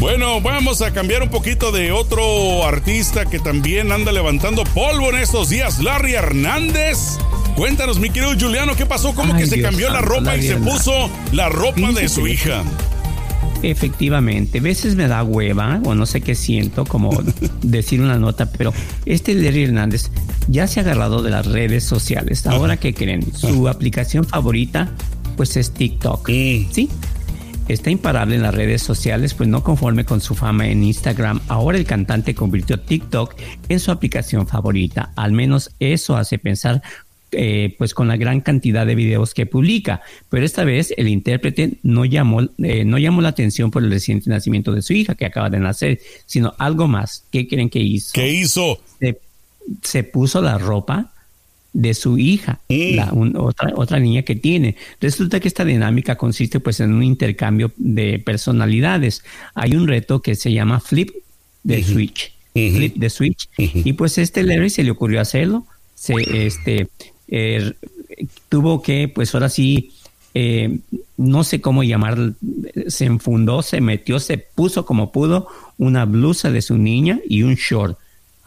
Bueno, 0.00 0.40
vamos 0.40 0.80
a 0.82 0.92
cambiar 0.92 1.22
un 1.22 1.28
poquito 1.30 1.72
de 1.72 1.90
otro 1.90 2.64
artista 2.64 3.26
que 3.26 3.40
también 3.40 3.90
anda 3.90 4.12
levantando 4.12 4.62
polvo 4.64 5.10
en 5.10 5.16
estos 5.18 5.48
días, 5.50 5.80
Larry 5.82 6.14
Hernández. 6.14 7.18
Cuéntanos, 7.58 7.98
mi 7.98 8.08
querido 8.08 8.30
Juliano, 8.38 8.76
¿qué 8.76 8.86
pasó? 8.86 9.12
¿Cómo 9.16 9.34
Ay, 9.34 9.40
que 9.40 9.46
se 9.48 9.56
Dios 9.56 9.68
cambió 9.68 9.90
la 9.90 10.00
ropa 10.00 10.36
y 10.36 10.42
se 10.42 10.54
puso 10.58 11.10
la 11.32 11.48
ropa 11.48 11.90
de 11.90 12.08
su 12.08 12.22
que- 12.22 12.30
hija? 12.34 12.62
Efectivamente, 13.64 14.58
a 14.60 14.62
veces 14.62 14.94
me 14.94 15.08
da 15.08 15.24
hueva 15.24 15.80
o 15.84 15.96
no 15.96 16.06
sé 16.06 16.20
qué 16.20 16.36
siento 16.36 16.84
como 16.84 17.10
decir 17.62 18.00
una 18.00 18.16
nota, 18.16 18.48
pero 18.52 18.72
este 19.06 19.34
Larry 19.34 19.64
Hernández 19.64 20.12
ya 20.46 20.68
se 20.68 20.78
ha 20.78 20.84
agarrado 20.84 21.20
de 21.20 21.30
las 21.30 21.46
redes 21.46 21.82
sociales. 21.82 22.46
Ahora, 22.46 22.76
¿qué 22.76 22.94
creen? 22.94 23.26
Su 23.34 23.66
aplicación 23.66 24.24
favorita 24.24 24.92
pues 25.36 25.56
es 25.56 25.72
TikTok. 25.72 26.28
Sí, 26.28 26.88
está 27.66 27.90
imparable 27.90 28.36
en 28.36 28.42
las 28.42 28.54
redes 28.54 28.82
sociales, 28.82 29.34
pues 29.34 29.48
no 29.48 29.64
conforme 29.64 30.04
con 30.04 30.20
su 30.20 30.36
fama 30.36 30.68
en 30.68 30.84
Instagram, 30.84 31.40
ahora 31.48 31.76
el 31.78 31.84
cantante 31.84 32.36
convirtió 32.36 32.78
TikTok 32.78 33.34
en 33.68 33.80
su 33.80 33.90
aplicación 33.90 34.46
favorita. 34.46 35.10
Al 35.16 35.32
menos 35.32 35.72
eso 35.80 36.16
hace 36.16 36.38
pensar, 36.38 36.82
eh, 37.32 37.74
pues 37.78 37.94
con 37.94 38.08
la 38.08 38.16
gran 38.16 38.40
cantidad 38.40 38.86
de 38.86 38.94
videos 38.94 39.34
que 39.34 39.46
publica. 39.46 40.00
Pero 40.30 40.44
esta 40.44 40.64
vez 40.64 40.92
el 40.96 41.08
intérprete 41.08 41.74
no 41.82 42.04
llamó, 42.04 42.42
eh, 42.62 42.84
no 42.84 42.98
llamó 42.98 43.20
la 43.20 43.28
atención 43.28 43.70
por 43.70 43.82
el 43.84 43.90
reciente 43.90 44.30
nacimiento 44.30 44.72
de 44.72 44.82
su 44.82 44.92
hija 44.94 45.14
que 45.14 45.26
acaba 45.26 45.50
de 45.50 45.58
nacer, 45.60 46.00
sino 46.26 46.54
algo 46.58 46.88
más. 46.88 47.24
¿Qué 47.30 47.46
creen 47.48 47.70
que 47.70 47.80
hizo? 47.80 48.12
¿Qué 48.14 48.32
hizo? 48.32 48.78
se, 49.00 49.18
se 49.82 50.02
puso 50.04 50.40
la 50.40 50.58
ropa 50.58 51.12
de 51.74 51.92
su 51.94 52.16
hija, 52.18 52.60
Mm. 52.68 52.94
la, 52.96 53.12
un- 53.12 53.36
otra, 53.36 53.72
otra 53.76 54.00
niña 54.00 54.22
que 54.22 54.34
tiene. 54.34 54.74
Resulta 55.00 55.38
que 55.38 55.48
esta 55.48 55.64
dinámica 55.64 56.16
consiste 56.16 56.58
pues 56.60 56.80
en 56.80 56.92
un 56.92 57.02
intercambio 57.02 57.72
de 57.76 58.18
personalidades. 58.18 59.22
Hay 59.54 59.76
un 59.76 59.86
reto 59.86 60.20
que 60.22 60.34
se 60.34 60.52
llama 60.52 60.80
Flip 60.80 61.10
de 61.62 61.84
Switch. 61.84 62.32
Flip 62.54 62.96
de 62.96 63.10
Switch. 63.10 63.48
Y 63.58 63.92
pues 63.92 64.16
este 64.18 64.42
Larry 64.42 64.70
se 64.70 64.82
le 64.82 64.90
ocurrió 64.90 65.20
hacerlo. 65.20 65.66
Se, 65.94 66.14
este, 66.46 66.88
eh, 67.28 67.74
tuvo 68.48 68.82
que, 68.82 69.08
pues 69.08 69.34
ahora 69.34 69.48
sí, 69.48 69.92
eh, 70.34 70.78
no 71.16 71.44
sé 71.44 71.60
cómo 71.60 71.82
llamar, 71.82 72.32
se 72.88 73.04
enfundó, 73.04 73.62
se 73.62 73.80
metió, 73.80 74.18
se 74.20 74.38
puso 74.38 74.84
como 74.84 75.12
pudo 75.12 75.48
una 75.78 76.04
blusa 76.04 76.50
de 76.50 76.62
su 76.62 76.76
niña 76.76 77.20
y 77.28 77.42
un 77.42 77.54
short. 77.54 77.98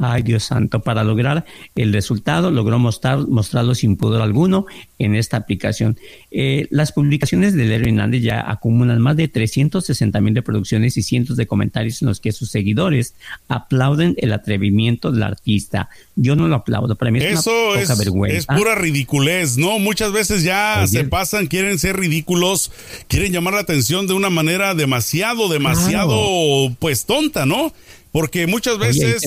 Ay, 0.03 0.23
Dios 0.23 0.43
santo, 0.43 0.81
para 0.81 1.03
lograr 1.03 1.45
el 1.75 1.93
resultado, 1.93 2.49
logró 2.49 2.79
mostrar, 2.79 3.27
mostrarlo 3.27 3.75
sin 3.75 3.97
pudor 3.97 4.23
alguno 4.23 4.65
en 4.97 5.13
esta 5.13 5.37
aplicación. 5.37 5.95
Eh, 6.31 6.65
las 6.71 6.91
publicaciones 6.91 7.53
de 7.53 7.65
Larry 7.65 7.89
Hernández 7.89 8.23
ya 8.23 8.49
acumulan 8.49 8.99
más 8.99 9.15
de 9.15 9.27
360 9.27 10.19
mil 10.19 10.33
reproducciones 10.33 10.97
y 10.97 11.03
cientos 11.03 11.37
de 11.37 11.45
comentarios 11.45 12.01
en 12.01 12.07
los 12.07 12.19
que 12.19 12.31
sus 12.31 12.49
seguidores 12.49 13.13
aplauden 13.47 14.15
el 14.17 14.33
atrevimiento 14.33 15.11
del 15.11 15.21
artista. 15.21 15.89
Yo 16.15 16.35
no 16.35 16.47
lo 16.47 16.55
aplaudo, 16.55 16.95
para 16.95 17.11
mí 17.11 17.19
es 17.19 17.39
Eso 17.39 17.51
una 17.73 17.81
es, 17.81 17.87
poca 17.87 17.99
vergüenza. 17.99 18.37
es 18.37 18.59
pura 18.59 18.73
ridiculez, 18.73 19.57
¿no? 19.57 19.77
Muchas 19.77 20.11
veces 20.11 20.41
ya 20.43 20.79
Oye. 20.79 20.87
se 20.87 21.03
pasan, 21.03 21.45
quieren 21.45 21.77
ser 21.77 21.97
ridículos, 21.97 22.71
quieren 23.07 23.31
llamar 23.33 23.53
la 23.53 23.59
atención 23.59 24.07
de 24.07 24.13
una 24.13 24.31
manera 24.31 24.73
demasiado, 24.73 25.47
demasiado, 25.47 26.75
pues 26.79 27.05
tonta, 27.05 27.45
¿no? 27.45 27.71
Porque 28.11 28.47
muchas 28.47 28.79
veces... 28.79 29.21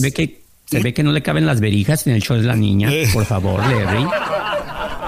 se 0.66 0.80
ve 0.80 0.94
que 0.94 1.02
no 1.02 1.12
le 1.12 1.22
caben 1.22 1.46
las 1.46 1.60
verijas 1.60 2.06
en 2.06 2.14
el 2.14 2.22
show 2.22 2.36
de 2.36 2.44
la 2.44 2.56
niña. 2.56 2.92
Eh. 2.92 3.08
Por 3.12 3.24
favor, 3.24 3.60
Larry. 3.60 4.06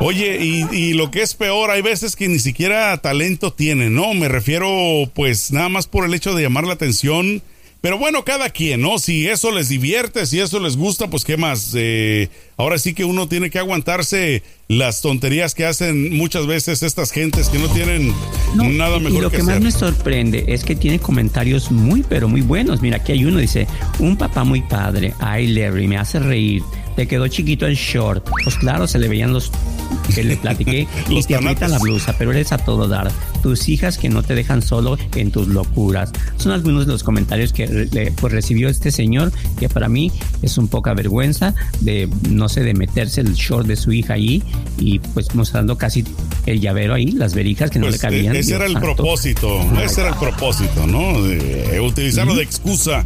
Oye, 0.01 0.39
y, 0.45 0.67
y 0.77 0.93
lo 0.93 1.11
que 1.11 1.23
es 1.23 1.35
peor, 1.35 1.71
hay 1.71 1.81
veces 1.81 2.17
que 2.17 2.29
ni 2.29 2.39
siquiera 2.39 2.97
talento 2.99 3.53
tienen, 3.53 3.95
¿no? 3.95 4.13
Me 4.13 4.29
refiero, 4.29 4.69
pues, 5.15 5.53
nada 5.53 5.69
más 5.71 5.87
por 5.87 6.05
el 6.05 6.13
hecho 6.13 6.35
de 6.35 6.43
llamar 6.43 6.65
la 6.65 6.75
atención. 6.75 7.43
Pero 7.87 7.99
bueno, 7.99 8.25
cada 8.25 8.51
quien, 8.51 8.81
¿no? 8.81 8.99
Si 8.99 9.29
eso 9.29 9.53
les 9.53 9.69
divierte, 9.69 10.27
si 10.27 10.41
eso 10.41 10.59
les 10.59 10.77
gusta, 10.77 11.09
pues 11.09 11.25
qué 11.25 11.37
más. 11.37 11.71
Eh, 11.77 12.31
ahora 12.57 12.79
sí 12.79 12.95
que 12.95 13.05
uno 13.05 13.29
tiene 13.29 13.49
que 13.49 13.61
aguantarse 13.61 14.43
las 14.67 15.03
tonterías 15.03 15.55
que 15.55 15.67
hacen 15.67 16.13
muchas 16.17 16.49
veces 16.49 16.83
estas 16.83 17.13
gentes 17.13 17.49
que 17.49 17.61
no 17.61 17.69
tienen 17.69 18.13
No, 18.57 18.65
nada 18.71 18.99
mejor 18.99 19.19
y 19.19 19.21
lo 19.21 19.31
que, 19.31 19.37
que, 19.37 19.43
más 19.45 19.51
hacer. 19.51 19.63
me 19.63 19.71
sorprende 19.71 20.47
es 20.49 20.65
que 20.65 20.75
tiene 20.75 20.99
comentarios 20.99 21.71
muy, 21.71 22.03
pero 22.03 22.27
muy 22.27 22.41
buenos. 22.41 22.83
Mira, 22.83 22.97
aquí 22.97 23.13
hay 23.13 23.25
uno, 23.25 23.39
dice, 23.39 23.69
un 24.01 24.17
papá 24.17 24.43
muy 24.43 24.63
padre. 24.63 25.15
Ay, 25.21 25.47
Larry, 25.47 25.87
me 25.87 25.97
hace 25.97 26.19
reír. 26.19 26.65
Te 26.97 27.07
quedó 27.07 27.29
chiquito 27.29 27.67
el 27.67 27.77
short. 27.77 28.27
Pues 28.43 28.57
claro, 28.57 28.87
se 28.89 28.99
le 28.99 29.09
veían 29.09 29.33
los 29.33 29.53
que 30.15 30.25
le 30.25 30.37
platiqué 30.37 30.87
y 31.09 31.23
te 31.23 31.35
aprieta 31.37 31.69
la 31.69 31.79
blusa, 31.79 32.15
pero 32.19 32.33
eres 32.33 32.53
a 32.53 32.59
todo 32.59 32.89
dar. 32.89 33.11
Tus 33.43 33.69
hijas 33.69 33.99
que 33.99 34.09
no 34.09 34.23
te 34.23 34.35
dejan 34.35 34.63
solo 34.63 34.97
en 35.15 35.31
tus 35.31 35.47
locuras. 35.49 36.11
Son 36.39 36.53
algunos 36.53 36.87
de 36.87 36.93
los 36.93 37.03
comentarios 37.05 37.53
que 37.53 37.65
eh, 37.93 38.13
pues, 38.19 38.33
recibió 38.33 38.69
este 38.69 38.91
señor, 38.91 39.31
que 39.59 39.69
para 39.69 39.89
mí 39.89 40.11
es 40.43 40.59
un 40.59 40.69
poca 40.69 40.95
vergüenza 40.95 41.55
de, 41.81 42.09
no 42.31 42.49
sé, 42.49 42.63
de 42.63 42.75
meterse 42.75 43.21
el 43.21 43.35
short 43.35 43.67
de 43.67 43.77
su 43.77 43.93
hija 43.93 44.15
ahí 44.15 44.43
y 44.79 44.99
pues 44.99 45.35
mostrando 45.35 45.77
casi 45.79 46.05
el 46.47 46.61
llavero 46.61 46.95
ahí, 46.95 47.13
las 47.13 47.35
verijas 47.35 47.71
que 47.71 47.79
no 47.79 47.87
Pues, 47.87 47.97
le 47.97 48.01
cabían. 48.01 48.35
e- 48.35 48.39
ese 48.41 48.49
Dios 48.51 48.57
era 48.61 48.67
el 48.67 48.73
santo. 48.73 48.95
propósito, 48.97 49.61
ese 49.85 50.01
era 50.01 50.11
el 50.11 50.17
propósito, 50.17 50.87
¿no? 50.87 51.23
De, 51.23 51.79
utilizarlo 51.81 52.35
de 52.35 52.43
excusa. 52.43 53.05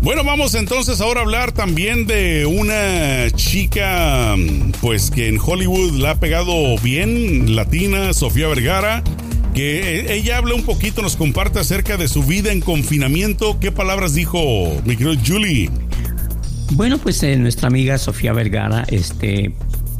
Bueno, 0.00 0.22
vamos 0.22 0.54
entonces 0.54 1.00
ahora 1.00 1.20
a 1.20 1.22
hablar 1.24 1.52
también 1.52 2.06
de 2.06 2.46
una 2.46 3.30
chica, 3.34 4.36
pues 4.80 5.10
que 5.10 5.28
en 5.28 5.38
Hollywood 5.44 5.98
la 5.98 6.12
ha 6.12 6.20
pegado 6.20 6.78
bien, 6.78 7.56
latina, 7.56 8.12
Sofía 8.12 8.46
Vergara, 8.46 9.02
que 9.54 10.14
ella 10.14 10.38
habla 10.38 10.54
un 10.54 10.62
poquito, 10.62 11.02
nos 11.02 11.16
comparte 11.16 11.58
acerca 11.58 11.96
de 11.96 12.06
su 12.06 12.22
vida 12.22 12.52
en 12.52 12.60
confinamiento. 12.60 13.58
¿Qué 13.58 13.72
palabras 13.72 14.14
dijo 14.14 14.38
mi 14.84 14.96
querido 14.96 15.20
Julie? 15.26 15.68
Bueno, 16.72 16.98
pues 16.98 17.20
eh, 17.24 17.36
nuestra 17.36 17.66
amiga 17.66 17.98
Sofía 17.98 18.32
Vergara, 18.32 18.84
este, 18.88 19.52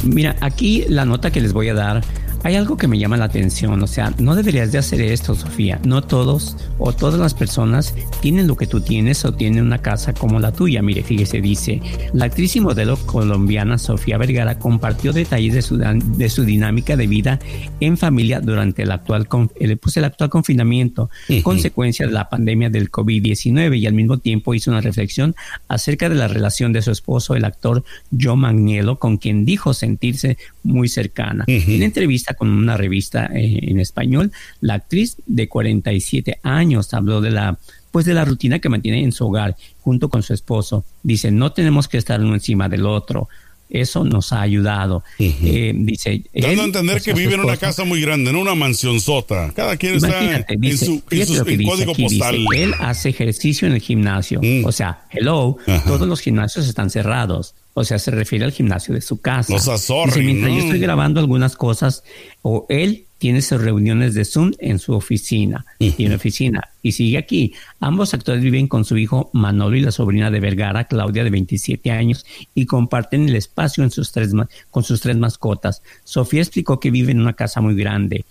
mira, 0.04 0.36
aquí 0.40 0.84
la 0.88 1.04
nota 1.06 1.32
que 1.32 1.40
les 1.40 1.52
voy 1.52 1.70
a 1.70 1.74
dar 1.74 2.04
hay 2.44 2.54
algo 2.54 2.76
que 2.76 2.86
me 2.86 2.98
llama 2.98 3.16
la 3.16 3.24
atención, 3.24 3.82
o 3.82 3.86
sea, 3.86 4.12
no 4.18 4.36
deberías 4.36 4.72
de 4.72 4.78
hacer 4.78 5.00
esto, 5.00 5.34
Sofía. 5.34 5.80
No 5.84 6.02
todos 6.02 6.56
o 6.78 6.92
todas 6.92 7.18
las 7.18 7.34
personas 7.34 7.94
tienen 8.20 8.46
lo 8.46 8.56
que 8.56 8.66
tú 8.66 8.80
tienes 8.80 9.24
o 9.24 9.32
tienen 9.32 9.64
una 9.64 9.78
casa 9.78 10.12
como 10.12 10.38
la 10.38 10.52
tuya. 10.52 10.82
Mire, 10.82 11.02
fíjese, 11.02 11.40
dice, 11.40 11.80
la 12.12 12.26
actriz 12.26 12.56
y 12.56 12.60
modelo 12.60 12.96
colombiana 12.96 13.78
Sofía 13.78 14.18
Vergara 14.18 14.58
compartió 14.58 15.12
detalles 15.12 15.54
de 15.54 15.62
su, 15.62 15.78
de 15.78 16.28
su 16.28 16.44
dinámica 16.44 16.96
de 16.96 17.06
vida 17.06 17.38
en 17.80 17.96
familia 17.96 18.40
durante 18.40 18.82
el 18.82 18.92
actual, 18.92 19.26
pues, 19.26 19.96
el 19.96 20.04
actual 20.04 20.30
confinamiento, 20.30 21.10
consecuencia 21.42 22.06
de 22.06 22.12
la 22.12 22.28
pandemia 22.28 22.70
del 22.70 22.90
COVID-19 22.90 23.78
y 23.78 23.86
al 23.86 23.94
mismo 23.94 24.18
tiempo 24.18 24.54
hizo 24.54 24.70
una 24.70 24.80
reflexión 24.80 25.34
acerca 25.66 26.08
de 26.08 26.14
la 26.14 26.28
relación 26.28 26.72
de 26.72 26.82
su 26.82 26.90
esposo, 26.90 27.34
el 27.34 27.44
actor 27.44 27.84
Joe 28.18 28.36
Magniello, 28.36 28.98
con 28.98 29.16
quien 29.16 29.44
dijo 29.44 29.74
sentirse 29.74 30.38
muy 30.62 30.88
cercana. 30.88 31.44
En 31.46 31.82
entrevista 31.82 32.34
con 32.38 32.48
una 32.48 32.76
revista 32.76 33.26
eh, 33.26 33.58
en 33.62 33.80
español, 33.80 34.32
la 34.60 34.74
actriz 34.74 35.16
de 35.26 35.48
47 35.48 36.40
años 36.42 36.94
habló 36.94 37.20
de 37.20 37.30
la 37.30 37.58
pues 37.90 38.04
de 38.04 38.14
la 38.14 38.24
rutina 38.24 38.58
que 38.58 38.68
mantiene 38.68 39.02
en 39.02 39.12
su 39.12 39.26
hogar 39.26 39.56
junto 39.80 40.08
con 40.08 40.22
su 40.22 40.34
esposo. 40.34 40.84
Dice, 41.02 41.30
no 41.30 41.52
tenemos 41.52 41.88
que 41.88 41.96
estar 41.96 42.20
uno 42.20 42.34
encima 42.34 42.68
del 42.68 42.86
otro. 42.86 43.28
Eso 43.70 44.04
nos 44.04 44.32
ha 44.32 44.40
ayudado. 44.40 45.04
Eh, 45.18 45.72
dice, 45.74 46.22
Dando 46.34 46.62
a 46.62 46.64
entender 46.64 47.02
que 47.02 47.12
vive 47.12 47.34
en 47.34 47.40
una 47.40 47.56
casa 47.56 47.84
muy 47.84 48.00
grande, 48.00 48.30
en 48.30 48.36
una 48.36 48.54
mansión 48.54 49.00
sota. 49.00 49.52
Cada 49.54 49.76
quien 49.76 49.96
está 49.96 50.44
en 50.48 50.78
su, 50.78 51.02
código 51.04 51.94
postal. 51.94 52.46
él 52.54 52.74
hace 52.80 53.10
ejercicio 53.10 53.68
en 53.68 53.74
el 53.74 53.80
gimnasio. 53.80 54.40
Mm. 54.42 54.64
O 54.64 54.72
sea, 54.72 55.02
hello, 55.10 55.56
todos 55.86 56.08
los 56.08 56.20
gimnasios 56.20 56.66
están 56.66 56.90
cerrados. 56.90 57.54
O 57.74 57.84
sea, 57.84 57.98
se 57.98 58.10
refiere 58.10 58.44
al 58.44 58.52
gimnasio 58.52 58.94
de 58.94 59.00
su 59.00 59.20
casa. 59.20 59.52
Dice, 59.54 60.20
mientras 60.20 60.52
yo 60.52 60.58
estoy 60.58 60.80
grabando 60.80 61.20
algunas 61.20 61.54
cosas, 61.54 62.02
o 62.42 62.66
él 62.68 63.07
tiene 63.18 63.42
sus 63.42 63.60
reuniones 63.60 64.14
de 64.14 64.24
Zoom 64.24 64.52
en 64.58 64.78
su 64.78 64.94
oficina, 64.94 65.66
y 65.78 66.10
oficina, 66.12 66.62
y 66.82 66.92
sigue 66.92 67.18
aquí. 67.18 67.52
Ambos 67.80 68.14
actores 68.14 68.42
viven 68.42 68.68
con 68.68 68.84
su 68.84 68.96
hijo 68.96 69.30
Manolo 69.32 69.76
y 69.76 69.80
la 69.80 69.90
sobrina 69.90 70.30
de 70.30 70.40
Vergara, 70.40 70.84
Claudia, 70.84 71.24
de 71.24 71.30
27 71.30 71.90
años, 71.90 72.24
y 72.54 72.66
comparten 72.66 73.28
el 73.28 73.36
espacio 73.36 73.84
en 73.84 73.90
sus 73.90 74.12
tres, 74.12 74.32
con 74.70 74.84
sus 74.84 75.00
tres 75.00 75.16
mascotas. 75.16 75.82
Sofía 76.04 76.40
explicó 76.40 76.80
que 76.80 76.90
vive 76.90 77.12
en 77.12 77.20
una 77.20 77.34
casa 77.34 77.60
muy 77.60 77.74
grande, 77.74 78.24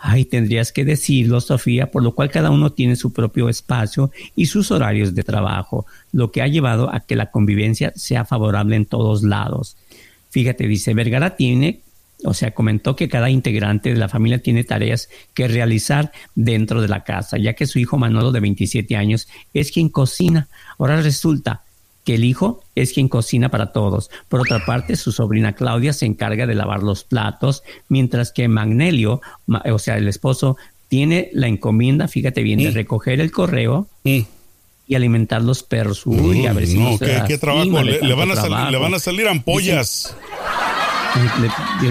Ay, 0.00 0.24
tendrías 0.24 0.70
que 0.70 0.84
decirlo, 0.84 1.40
Sofía, 1.40 1.90
por 1.90 2.04
lo 2.04 2.14
cual 2.14 2.30
cada 2.30 2.52
uno 2.52 2.70
tiene 2.70 2.94
su 2.94 3.12
propio 3.12 3.48
espacio 3.48 4.12
y 4.36 4.46
sus 4.46 4.70
horarios 4.70 5.12
de 5.12 5.24
trabajo, 5.24 5.86
lo 6.12 6.30
que 6.30 6.40
ha 6.40 6.46
llevado 6.46 6.94
a 6.94 7.00
que 7.00 7.16
la 7.16 7.32
convivencia 7.32 7.92
sea 7.96 8.24
favorable 8.24 8.76
en 8.76 8.86
todos 8.86 9.24
lados. 9.24 9.76
Fíjate, 10.30 10.68
dice, 10.68 10.94
Vergara 10.94 11.34
tiene, 11.34 11.80
o 12.24 12.34
sea, 12.34 12.52
comentó 12.52 12.96
que 12.96 13.08
cada 13.08 13.30
integrante 13.30 13.90
de 13.90 13.98
la 13.98 14.08
familia 14.08 14.42
tiene 14.42 14.64
tareas 14.64 15.08
que 15.34 15.48
realizar 15.48 16.12
dentro 16.34 16.82
de 16.82 16.88
la 16.88 17.04
casa, 17.04 17.38
ya 17.38 17.54
que 17.54 17.66
su 17.66 17.78
hijo 17.78 17.96
Manolo 17.96 18.32
de 18.32 18.40
27 18.40 18.96
años 18.96 19.28
es 19.54 19.70
quien 19.70 19.88
cocina. 19.88 20.48
Ahora 20.78 21.00
resulta 21.00 21.62
que 22.04 22.14
el 22.14 22.24
hijo 22.24 22.64
es 22.74 22.92
quien 22.92 23.08
cocina 23.08 23.50
para 23.50 23.70
todos. 23.72 24.10
Por 24.28 24.40
otra 24.40 24.64
parte, 24.64 24.96
su 24.96 25.12
sobrina 25.12 25.52
Claudia 25.52 25.92
se 25.92 26.06
encarga 26.06 26.46
de 26.46 26.54
lavar 26.54 26.82
los 26.82 27.04
platos, 27.04 27.62
mientras 27.88 28.32
que 28.32 28.48
Magnelio, 28.48 29.20
o 29.46 29.78
sea, 29.78 29.98
el 29.98 30.08
esposo, 30.08 30.56
tiene 30.88 31.28
la 31.34 31.48
encomienda, 31.48 32.08
fíjate 32.08 32.42
bien, 32.42 32.60
de 32.60 32.70
recoger 32.70 33.20
el 33.20 33.30
correo 33.30 33.88
y 34.04 34.94
alimentar 34.94 35.42
los 35.42 35.62
perros. 35.62 36.06
Uy, 36.06 36.46
a 36.46 36.54
ver 36.54 36.66
si 36.66 36.78
no, 36.78 36.98
¿qué, 36.98 37.36
trabajo? 37.36 37.82
Le, 37.82 38.14
van 38.14 38.94
a 38.94 38.98
salir 38.98 39.28
ampollas. 39.28 40.16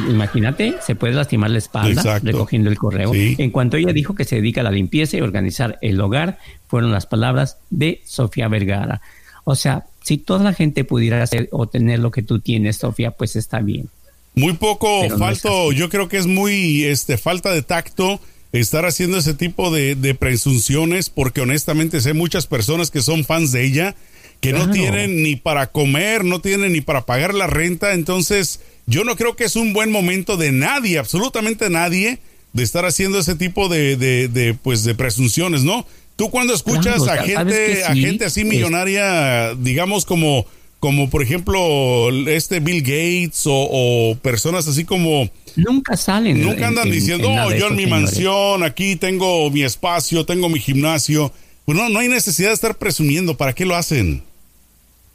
Imagínate, 0.10 0.76
se 0.82 0.96
puede 0.96 1.14
lastimar 1.14 1.50
la 1.50 1.58
espalda 1.58 2.20
recogiendo 2.20 2.70
el 2.70 2.78
correo. 2.78 3.12
En 3.14 3.52
cuanto 3.52 3.78
ella 3.78 3.94
dijo 3.94 4.16
que 4.16 4.26
se 4.26 4.38
dedica 4.38 4.62
a 4.62 4.64
la 4.64 4.72
limpieza 4.72 5.18
y 5.18 5.22
organizar 5.22 5.78
el 5.82 6.00
hogar, 6.02 6.40
fueron 6.68 6.92
las 6.92 7.06
palabras 7.06 7.58
de 7.70 8.02
Sofía 8.06 8.48
Vergara. 8.48 9.02
O 9.44 9.56
sea, 9.56 9.86
si 10.04 10.18
toda 10.18 10.44
la 10.44 10.54
gente 10.54 10.84
pudiera 10.84 11.22
hacer 11.22 11.50
o 11.52 11.68
tener 11.68 12.00
lo 12.00 12.12
que 12.12 12.22
tú 12.22 12.40
tienes, 12.40 12.78
Sofía, 12.78 13.12
pues 13.12 13.36
está 13.36 13.60
bien. 13.60 13.90
Muy 14.36 14.54
poco 14.54 15.10
falto, 15.18 15.72
yo 15.72 15.90
creo 15.90 16.10
que 16.10 16.18
es 16.18 16.28
muy 16.28 16.84
este 16.84 17.18
falta 17.18 17.52
de 17.52 17.64
tacto 17.64 18.20
estar 18.52 18.86
haciendo 18.86 19.18
ese 19.18 19.34
tipo 19.34 19.72
de, 19.72 20.16
presunciones 20.20 21.10
porque 21.10 21.42
honestamente 21.42 22.02
sé 22.02 22.14
muchas 22.14 22.48
personas 22.48 22.92
que 22.92 23.02
son 23.02 23.26
fans 23.26 23.52
de 23.52 23.66
ella 23.66 23.96
que 24.40 24.54
no 24.54 24.70
tienen 24.70 25.24
ni 25.24 25.36
para 25.36 25.68
comer, 25.68 26.24
no 26.24 26.40
tienen 26.42 26.74
ni 26.74 26.82
para 26.82 27.06
pagar 27.06 27.34
la 27.34 27.48
renta, 27.48 27.94
entonces 27.94 28.60
yo 28.86 29.04
no 29.04 29.16
creo 29.16 29.36
que 29.36 29.46
es 29.46 29.56
un 29.56 29.74
buen 29.74 29.92
momento 29.92 30.38
de 30.38 30.52
nadie, 30.52 30.98
absolutamente 30.98 31.70
nadie, 31.70 32.20
de 32.54 32.64
estar 32.64 32.86
haciendo 32.86 33.20
ese 33.20 33.36
tipo 33.36 33.70
de, 33.70 33.98
de, 33.98 34.28
de 34.28 34.54
pues 34.54 34.84
de 34.84 34.96
presunciones, 34.96 35.64
¿no? 35.64 35.86
Tú 36.18 36.32
cuando 36.32 36.54
escuchas 36.56 37.08
a 37.08 37.18
gente, 37.24 37.84
a 37.84 37.94
gente 37.94 38.26
así 38.26 38.44
millonaria, 38.44 39.54
digamos 39.54 40.04
como, 40.04 40.48
como 40.80 41.12
por 41.12 41.22
ejemplo 41.22 42.10
este 42.28 42.60
Bill 42.60 42.82
Gates 42.82 43.44
o, 43.46 44.18
personas 44.24 44.68
así 44.68 44.84
como 44.84 45.30
nunca 45.56 45.96
salen, 45.96 46.42
nunca 46.42 46.68
andan 46.68 46.90
diciendo, 46.90 47.30
oh, 47.30 47.52
yo 47.52 47.68
en 47.68 47.76
mi 47.76 47.86
mansión, 47.86 48.64
aquí 48.64 48.96
tengo 48.96 49.52
mi 49.52 49.64
espacio, 49.64 50.26
tengo 50.26 50.50
mi 50.50 50.60
gimnasio. 50.60 51.32
Pues 51.66 51.78
no, 51.78 51.90
no 51.90 52.00
hay 52.00 52.08
necesidad 52.08 52.50
de 52.50 52.56
estar 52.56 52.78
presumiendo. 52.78 53.36
¿Para 53.36 53.54
qué 53.54 53.66
lo 53.66 53.76
hacen? 53.76 54.24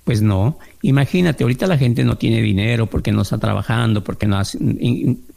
Pues 0.05 0.21
no, 0.21 0.59
imagínate, 0.83 1.45
ahorita 1.45 1.69
la 1.69 1.79
gente 1.79 2.03
no 2.03 2.19
tiene 2.19 2.43
dinero 2.43 2.87
porque 2.89 3.13
no 3.13 3.23
está 3.23 3.39
trabajando, 3.39 4.03
porque 4.03 4.27
no 4.27 4.37
hace, 4.37 4.59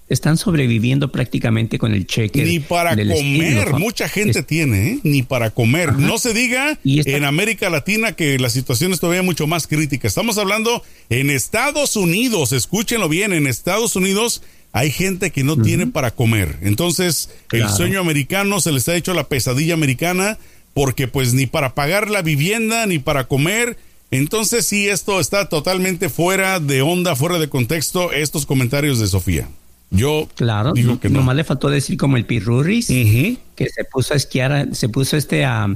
están 0.10 0.38
sobreviviendo 0.38 1.12
prácticamente 1.12 1.78
con 1.78 1.94
el 1.94 2.08
cheque. 2.08 2.44
Ni 2.44 2.60
para 2.60 2.96
comer, 2.96 3.74
mucha 3.74 4.10
gente 4.10 4.42
tiene, 4.42 4.88
¿eh? 4.88 5.00
ni 5.04 5.22
para 5.22 5.52
comer. 5.52 5.94
No 5.94 6.18
se 6.18 6.34
diga 6.34 6.80
en 6.84 7.26
América 7.26 7.70
Latina 7.70 8.14
que 8.14 8.40
la 8.40 8.50
situación 8.50 8.92
es 8.92 9.00
todavía 9.00 9.22
mucho 9.22 9.46
más 9.46 9.68
crítica. 9.68 10.08
Estamos 10.08 10.40
hablando 10.40 10.82
en 11.10 11.30
Estados 11.30 11.96
Unidos, 11.96 12.52
escúchenlo 12.52 13.08
bien, 13.08 13.34
en 13.34 13.46
Estados 13.46 13.96
Unidos 13.96 14.42
hay 14.72 14.92
gente 14.92 15.32
que 15.32 15.46
no 15.46 15.56
tiene 15.56 15.88
para 15.88 16.12
comer. 16.12 16.58
Entonces, 16.62 17.30
el 17.54 17.70
sueño 17.70 18.02
americano 18.02 18.60
se 18.60 18.74
les 18.74 18.90
ha 18.90 18.96
hecho 18.96 19.14
la 19.14 19.30
pesadilla 19.30 19.74
americana 19.74 20.38
porque 20.74 21.08
pues 21.08 21.34
ni 21.34 21.46
para 21.46 21.74
pagar 21.74 22.10
la 22.10 22.22
vivienda, 22.22 22.86
ni 22.86 23.00
para 23.00 23.30
comer, 23.30 23.78
entonces 24.18 24.66
sí, 24.66 24.88
esto 24.88 25.20
está 25.20 25.50
totalmente 25.50 26.10
fuera 26.10 26.60
de 26.60 26.82
onda, 26.82 27.16
fuera 27.16 27.40
de 27.40 27.50
contexto, 27.50 28.12
estos 28.12 28.46
comentarios 28.46 29.00
de 29.00 29.08
Sofía. 29.08 29.48
Yo 29.92 30.28
claro, 30.36 30.74
digo 30.74 31.00
que 31.00 31.10
no. 31.10 31.20
nomás 31.20 31.36
le 31.36 31.44
faltó 31.44 31.70
decir 31.70 31.98
como 31.98 32.18
el 32.18 32.26
Pirurris, 32.26 32.88
que 32.88 33.70
se 33.70 33.84
puso 33.86 34.14
a 34.14 34.18
esquiar, 34.18 34.70
se 34.74 34.90
puso 34.90 35.16
este 35.16 35.46
a, 35.46 35.68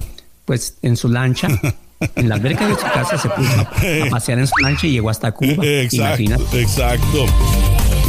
pues 0.45 0.77
en 0.81 0.97
su 0.97 1.09
lancha. 1.09 1.47
en 2.15 2.29
la 2.29 2.35
alberca 2.35 2.67
de 2.67 2.75
su 2.75 2.81
casa 2.81 3.17
se 3.17 3.29
puso 3.29 3.59
a 3.59 4.09
pasear 4.09 4.39
en 4.39 4.47
su 4.47 4.57
lancha 4.61 4.87
y 4.87 4.91
llegó 4.91 5.09
hasta 5.09 5.31
Cuba. 5.31 5.65
Exacto, 5.65 6.57
exacto. 6.57 7.25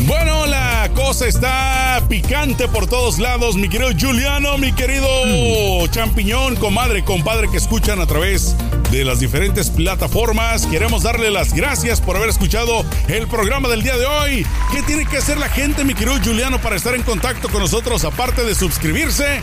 Bueno, 0.07 0.47
la 0.47 0.91
cosa 0.95 1.27
está 1.27 2.03
picante 2.09 2.69
por 2.69 2.87
todos 2.87 3.19
lados, 3.19 3.57
mi 3.57 3.69
querido 3.69 3.91
Juliano, 3.99 4.57
mi 4.57 4.73
querido 4.73 5.07
mm. 5.27 5.91
champiñón, 5.91 6.57
comadre, 6.57 7.05
compadre 7.05 7.49
que 7.51 7.59
escuchan 7.59 8.01
a 8.01 8.07
través 8.07 8.57
de 8.91 9.05
las 9.05 9.21
diferentes 9.21 9.69
plataformas. 9.71 10.67
Queremos 10.67 11.03
darle 11.03 11.31
las 11.31 11.53
gracias 11.53 12.01
por 12.01 12.17
haber 12.17 12.31
escuchado 12.31 12.85
el 13.09 13.27
programa 13.29 13.69
del 13.69 13.83
día 13.83 13.97
de 13.97 14.07
hoy. 14.07 14.47
¿Qué 14.73 14.83
tiene 14.83 15.05
que 15.05 15.19
hacer 15.19 15.39
la 15.39 15.49
gente, 15.49 15.85
mi 15.85 15.95
querido 15.95 16.19
Juliano, 16.25 16.61
para 16.61 16.77
estar 16.77 16.95
en 16.95 17.03
contacto 17.03 17.49
con 17.49 17.61
nosotros, 17.61 18.05
aparte 18.05 18.45
de 18.45 18.55
suscribirse? 18.55 19.43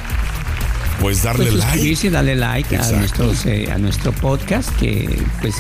Pues 1.00 1.22
darle 1.22 1.52
pues 1.52 1.64
suscribirse 1.64 2.10
like. 2.10 2.16
darle 2.16 2.36
like 2.36 2.76
a, 2.76 2.92
nuestros, 2.94 3.46
eh, 3.46 3.72
a 3.72 3.78
nuestro 3.78 4.12
podcast 4.12 4.70
que 4.78 5.22
pues 5.42 5.56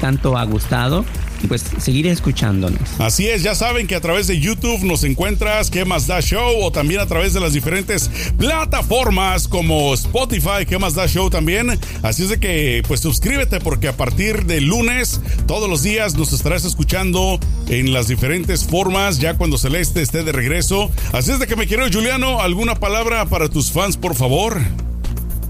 tanto 0.00 0.36
ha 0.36 0.44
gustado 0.44 1.04
pues 1.48 1.64
seguir 1.78 2.06
escuchándonos. 2.06 2.80
Así 2.98 3.28
es, 3.28 3.42
ya 3.42 3.54
saben 3.54 3.86
que 3.86 3.94
a 3.94 4.00
través 4.00 4.26
de 4.26 4.38
YouTube 4.40 4.82
nos 4.84 5.04
encuentras 5.04 5.70
¿Qué 5.70 5.84
más 5.84 6.06
da 6.06 6.20
show? 6.20 6.62
o 6.62 6.70
también 6.72 7.00
a 7.00 7.06
través 7.06 7.32
de 7.34 7.40
las 7.40 7.52
diferentes 7.52 8.10
plataformas 8.38 9.48
como 9.48 9.94
Spotify, 9.94 10.66
¿Qué 10.68 10.78
más 10.78 10.94
da 10.94 11.06
show? 11.06 11.30
también. 11.30 11.78
Así 12.02 12.22
es 12.24 12.28
de 12.28 12.38
que 12.40 12.82
pues 12.86 13.00
suscríbete 13.00 13.60
porque 13.60 13.88
a 13.88 13.96
partir 13.96 14.44
de 14.46 14.60
lunes 14.60 15.20
todos 15.46 15.68
los 15.68 15.82
días 15.82 16.14
nos 16.14 16.32
estarás 16.32 16.64
escuchando 16.64 17.38
en 17.68 17.92
las 17.92 18.08
diferentes 18.08 18.64
formas 18.64 19.18
ya 19.18 19.34
cuando 19.36 19.58
Celeste 19.58 20.02
esté 20.02 20.22
de 20.24 20.32
regreso. 20.32 20.90
Así 21.12 21.30
es 21.32 21.38
de 21.38 21.46
que 21.46 21.56
me 21.56 21.66
quiero 21.66 21.86
Juliano, 21.90 22.40
¿alguna 22.40 22.74
palabra 22.74 23.26
para 23.26 23.48
tus 23.48 23.70
fans 23.72 23.96
por 23.96 24.14
favor? 24.14 24.60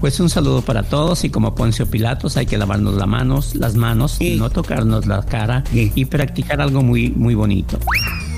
Pues 0.01 0.19
un 0.19 0.31
saludo 0.31 0.63
para 0.63 0.81
todos 0.81 1.23
y 1.23 1.29
como 1.29 1.53
Poncio 1.53 1.85
Pilatos 1.85 2.35
hay 2.35 2.47
que 2.47 2.57
lavarnos 2.57 2.95
las 2.95 3.07
manos, 3.07 3.55
las 3.55 3.75
manos, 3.75 4.17
no 4.19 4.49
tocarnos 4.49 5.05
la 5.05 5.21
cara 5.21 5.63
y 5.71 6.05
practicar 6.05 6.59
algo 6.59 6.81
muy 6.81 7.11
muy 7.11 7.35
bonito. 7.35 7.77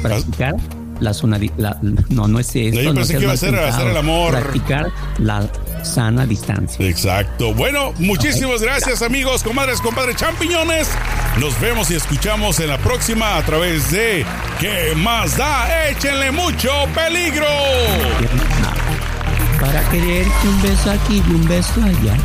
Practicar 0.01 0.55
la, 0.99 1.13
zona, 1.13 1.39
no 2.09 2.27
no 2.27 2.39
es 2.39 2.53
eso. 2.55 2.81
Yo 2.81 2.93
pensé 2.93 3.17
que 3.17 3.23
iba 3.23 3.31
a 3.31 3.35
hacer 3.35 3.87
el 3.87 3.97
amor. 3.97 4.31
Practicar 4.31 4.91
la 5.19 5.49
sana 5.83 6.25
distancia. 6.25 6.85
Exacto. 6.85 7.53
Bueno, 7.53 7.93
muchísimas 7.97 8.61
gracias 8.61 9.01
amigos, 9.01 9.41
comadres, 9.43 9.79
compadres, 9.79 10.17
champiñones. 10.17 10.89
Nos 11.39 11.59
vemos 11.61 11.89
y 11.91 11.95
escuchamos 11.95 12.59
en 12.59 12.67
la 12.67 12.77
próxima 12.77 13.37
a 13.37 13.45
través 13.45 13.89
de 13.91 14.25
¿Qué 14.59 14.93
más 14.95 15.37
da? 15.37 15.89
Échenle 15.89 16.31
mucho 16.31 16.71
peligro. 16.93 17.47
Para 19.63 19.81
querer 19.91 20.27
un 20.43 20.61
beso 20.61 20.91
aquí 20.91 21.23
y 21.25 21.31
un 21.31 21.47
beso 21.47 21.81
allá 21.81 22.17